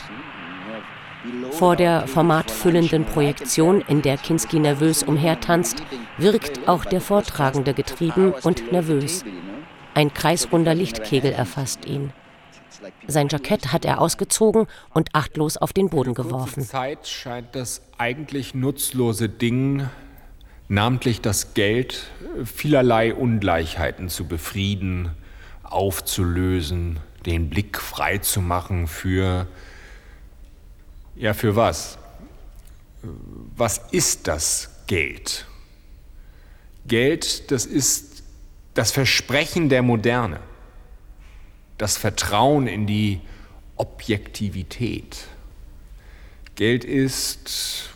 [1.52, 5.84] Vor der formatfüllenden Projektion, in der Kinski nervös umhertanzt,
[6.18, 9.26] wirkt auch der Vortragende getrieben und nervös.
[9.94, 12.14] Ein kreisrunder Lichtkegel erfasst ihn.
[13.08, 16.64] Sein Jackett hat er ausgezogen und achtlos auf den Boden geworfen.
[16.64, 19.90] Zeit scheint das eigentlich nutzlose Ding,
[20.68, 22.12] namentlich das Geld,
[22.46, 25.12] vielerlei Ungleichheiten zu befrieden,
[25.64, 29.48] aufzulösen, den Blick frei zu machen für
[31.18, 31.98] ja, für was?
[33.56, 35.46] Was ist das Geld?
[36.86, 38.24] Geld, das ist
[38.74, 40.40] das Versprechen der Moderne,
[41.78, 43.22] das Vertrauen in die
[43.76, 45.28] Objektivität.
[46.56, 47.92] Geld ist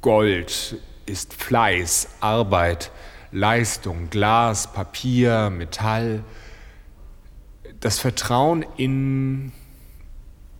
[0.00, 2.90] Gold, ist Fleiß, Arbeit,
[3.32, 6.24] Leistung, Glas, Papier, Metall.
[7.80, 9.52] Das Vertrauen in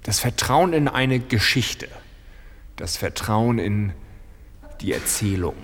[0.04, 1.88] das Vertrauen in eine Geschichte,
[2.76, 3.94] das Vertrauen in
[4.82, 5.56] die Erzählung.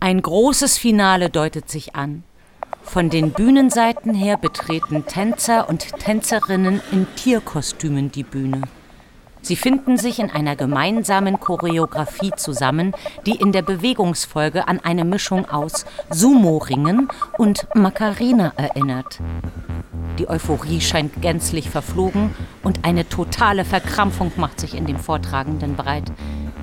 [0.00, 2.22] Ein großes Finale deutet sich an.
[2.82, 8.62] Von den Bühnenseiten her betreten Tänzer und Tänzerinnen in Tierkostümen die Bühne.
[9.42, 12.92] Sie finden sich in einer gemeinsamen Choreografie zusammen,
[13.26, 19.18] die in der Bewegungsfolge an eine Mischung aus Sumo-Ringen und Macarena erinnert.
[20.18, 26.10] Die Euphorie scheint gänzlich verflogen und eine totale Verkrampfung macht sich in dem Vortragenden breit.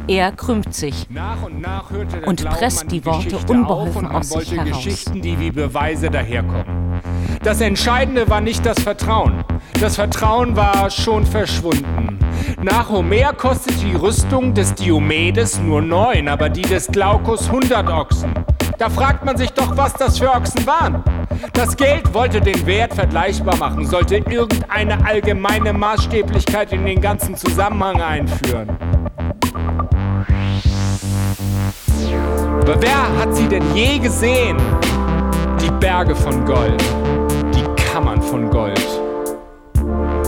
[0.07, 1.07] Er krümmt sich
[1.43, 4.83] und, und presst die Worte unbeholfen aus sich heraus.
[4.83, 7.01] Geschichten, die wie Beweise daherkommen.
[7.43, 9.43] Das Entscheidende war nicht das Vertrauen.
[9.79, 12.19] Das Vertrauen war schon verschwunden.
[12.61, 18.33] Nach Homer kostet die Rüstung des Diomedes nur neun, aber die des Glaucus hundert Ochsen.
[18.77, 21.03] Da fragt man sich doch, was das für Ochsen waren.
[21.53, 28.01] Das Geld wollte den Wert vergleichbar machen, sollte irgendeine allgemeine Maßstäblichkeit in den ganzen Zusammenhang
[28.01, 28.77] einführen.
[32.65, 34.57] Aber wer hat sie denn je gesehen?
[35.61, 36.83] Die Berge von Gold,
[37.53, 38.81] die Kammern von Gold.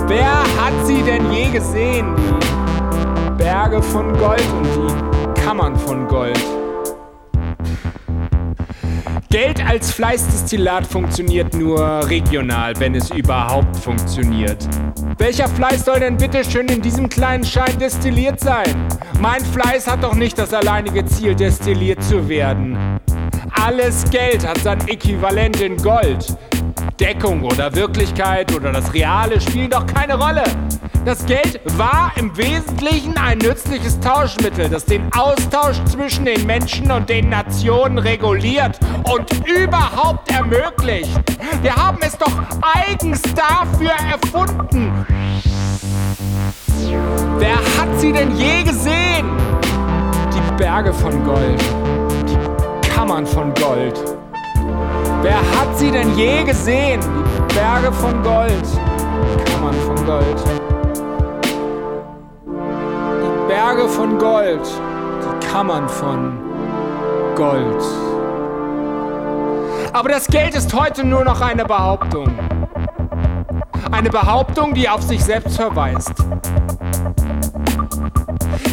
[0.05, 2.15] Wer hat sie denn je gesehen?
[2.15, 6.39] Die Berge von Gold und die Kammern von Gold.
[9.29, 14.65] Geld als Fleißdestillat funktioniert nur regional, wenn es überhaupt funktioniert.
[15.17, 18.87] Welcher Fleiß soll denn bitte schön in diesem kleinen Schein destilliert sein?
[19.19, 22.77] Mein Fleiß hat doch nicht das alleinige Ziel, destilliert zu werden.
[23.51, 26.37] Alles Geld hat sein Äquivalent in Gold.
[26.99, 30.43] Deckung oder Wirklichkeit oder das Reale spielen doch keine Rolle.
[31.05, 37.07] Das Geld war im Wesentlichen ein nützliches Tauschmittel, das den Austausch zwischen den Menschen und
[37.07, 41.09] den Nationen reguliert und überhaupt ermöglicht.
[41.61, 45.05] Wir haben es doch eigens dafür erfunden.
[47.37, 49.27] Wer hat sie denn je gesehen?
[50.33, 51.63] Die Berge von Gold,
[52.27, 54.16] die Kammern von Gold.
[55.27, 57.01] Wer hat sie denn je gesehen?
[57.01, 60.43] Die Berge von Gold, die Kammern von Gold.
[62.45, 66.39] Die Berge von Gold, die Kammern von
[67.35, 67.83] Gold.
[69.91, 72.29] Aber das Geld ist heute nur noch eine Behauptung.
[73.91, 76.13] Eine Behauptung, die auf sich selbst verweist.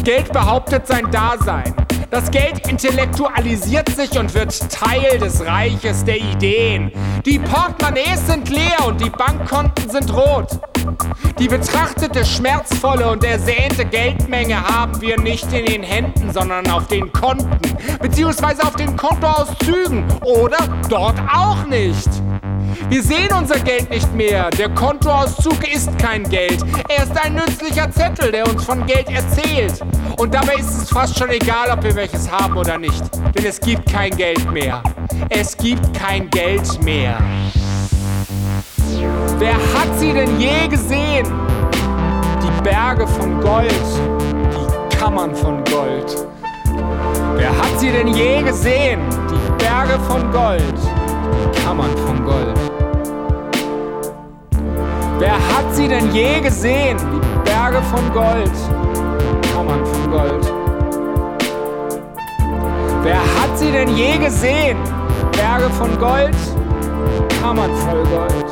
[0.05, 1.84] Geld behauptet sein Dasein.
[2.15, 6.89] Das Geld intellektualisiert sich und wird Teil des Reiches der Ideen.
[7.25, 10.47] Die Portemonnaies sind leer und die Bankkonten sind rot.
[11.37, 17.11] Die betrachtete, schmerzvolle und ersehnte Geldmenge haben wir nicht in den Händen, sondern auf den
[17.11, 17.59] Konten,
[17.99, 22.07] beziehungsweise auf den Kontoauszügen oder dort auch nicht.
[22.89, 24.49] Wir sehen unser Geld nicht mehr.
[24.51, 26.63] Der Kontoauszug ist kein Geld.
[26.87, 29.81] Er ist ein nützlicher Zettel, der uns von Geld erzählt.
[30.17, 33.03] Und dabei ist es fast schon egal, ob wir welches haben oder nicht.
[33.35, 34.83] Denn es gibt kein Geld mehr.
[35.29, 37.17] Es gibt kein Geld mehr.
[39.39, 41.25] Wer hat sie denn je gesehen?
[42.41, 43.73] Die Berge von Gold,
[44.51, 46.27] die Kammern von Gold.
[47.35, 49.01] Wer hat sie denn je gesehen?
[49.29, 50.63] Die Berge von Gold,
[51.63, 52.57] Kammern von Gold.
[55.19, 56.97] Wer hat sie denn je gesehen?
[56.97, 58.51] Die Berge von Gold,
[59.53, 60.51] Kammern von Gold.
[63.01, 64.77] Wer hat sie denn je gesehen?
[65.31, 66.35] Berge von Gold,
[67.41, 68.45] Kammern voll Gold.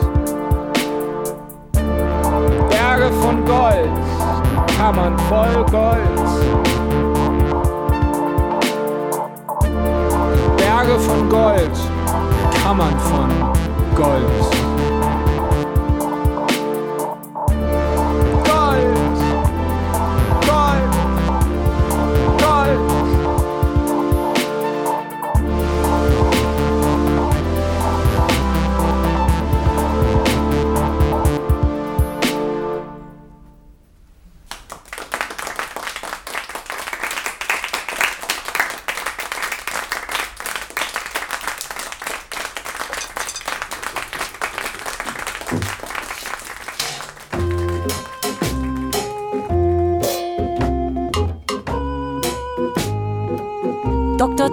[2.70, 3.90] Berge von Gold,
[4.78, 6.20] Kammern voll Gold.
[10.58, 11.72] Berge von Gold,
[12.74, 13.30] Kammern von
[13.96, 14.73] Gold.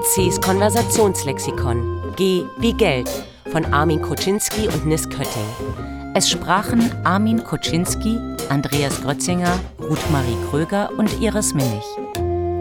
[0.03, 3.11] C's Konversationslexikon G wie Geld
[3.53, 5.45] von Armin Koczynski und Nis Kötting.
[6.15, 11.85] Es sprachen Armin Koczynski, Andreas Grötzinger, Ruth-Marie Kröger und Iris Minnig.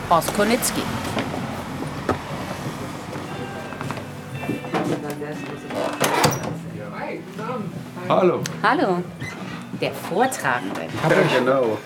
[0.10, 0.82] Oskonitzki.
[8.08, 8.40] Hallo.
[8.62, 9.04] Hallo.
[9.82, 10.82] Der Vortragende.
[11.10, 11.78] Ja, genau.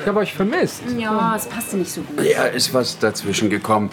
[0.00, 0.82] Ich habe euch vermisst.
[0.98, 2.24] Ja, es passte nicht so gut.
[2.24, 3.90] Ja, ist was dazwischen gekommen.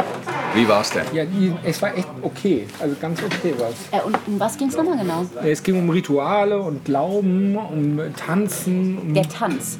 [0.54, 1.06] Wie war's denn?
[1.14, 2.68] Ja, die, es war echt okay.
[2.80, 3.76] Also ganz okay war's.
[3.91, 5.26] Äh, und um was ging es nochmal genau?
[5.43, 8.97] Es ging um Rituale und Glauben, um Tanzen.
[8.97, 9.80] Um Der Tanz.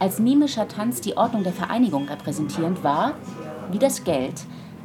[0.00, 3.14] Als mimischer Tanz die Ordnung der Vereinigung repräsentierend war,
[3.70, 4.34] wie das Geld,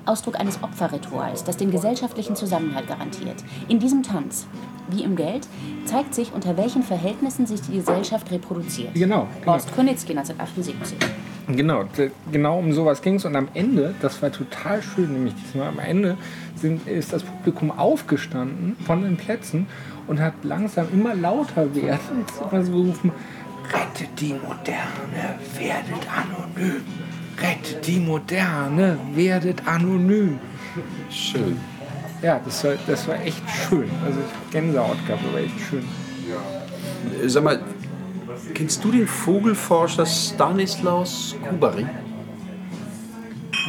[0.06, 3.38] Ausdruck eines Opferrituals, das den gesellschaftlichen Zusammenhalt garantiert.
[3.70, 4.48] In diesem Tanz,
[4.90, 5.48] wie im Geld,
[5.86, 8.94] zeigt sich, unter welchen Verhältnissen sich die Gesellschaft reproduziert.
[8.94, 9.54] Genau, genau.
[9.54, 10.98] Horst Könitzky 1978.
[11.48, 11.84] Genau,
[12.32, 13.26] genau um sowas ging es.
[13.26, 16.18] Und am Ende, das war total schön, nämlich diesmal am Ende
[16.56, 19.68] sind, ist das Publikum aufgestanden von den Plätzen
[20.08, 23.12] und hat langsam immer lauter werden immer so gerufen,
[23.72, 26.84] rettet die Moderne, werdet anonym.
[27.42, 30.40] Rettet die Moderne, werdet anonym.
[31.10, 31.58] Schön.
[32.24, 33.90] Ja, das war, das war echt schön.
[34.06, 35.84] Also ich Gänsehaut gehabt, aber echt schön.
[37.30, 37.60] Sag mal,
[38.54, 41.86] kennst du den Vogelforscher Stanislaus Kubari?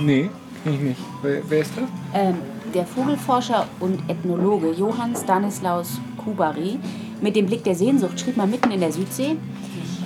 [0.03, 0.31] Nee,
[0.63, 1.01] kenn ich nicht.
[1.23, 1.85] Wer, wer ist das?
[2.15, 2.37] Ähm,
[2.73, 6.79] der Vogelforscher und Ethnologe Johann Stanislaus Kubari
[7.21, 9.37] mit dem Blick der Sehnsucht schrieb mal mitten in der Südsee,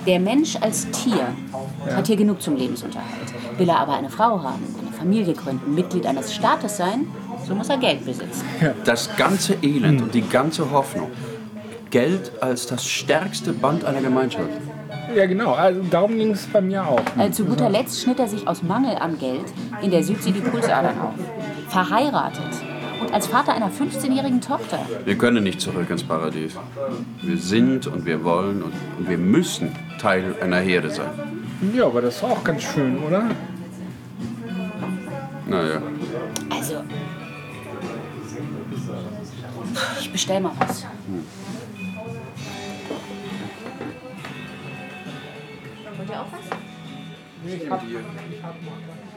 [0.05, 1.27] der Mensch als Tier
[1.87, 1.95] Ja.
[1.97, 3.33] hat hier genug zum Lebensunterhalt.
[3.57, 7.07] Will er aber eine Frau haben, eine Familie gründen, Mitglied eines Staates sein,
[7.49, 8.45] so muss er Geld besitzen.
[8.85, 11.09] Das ganze Elend und die ganze Hoffnung.
[11.89, 14.49] Geld als das stärkste Band einer Gemeinschaft.
[15.15, 15.53] Ja, genau.
[15.53, 17.01] Also darum ging es bei mir auch.
[17.17, 19.45] Äh, zu guter Letzt schnitt er sich aus Mangel an Geld
[19.81, 21.13] in der Südsee die Pulsadern auf.
[21.69, 22.63] Verheiratet
[23.01, 24.79] und als Vater einer 15-jährigen Tochter.
[25.05, 26.53] Wir können nicht zurück ins Paradies.
[27.23, 31.09] Wir sind und wir wollen und, und wir müssen Teil einer Herde sein.
[31.75, 33.23] Ja, aber das ist auch ganz schön, oder?
[35.47, 35.81] Naja.
[39.99, 40.85] Ich bestell mal was.
[45.97, 46.59] Wollt ihr auch was?
[47.43, 49.08] Nee, ich hab, ich hab noch.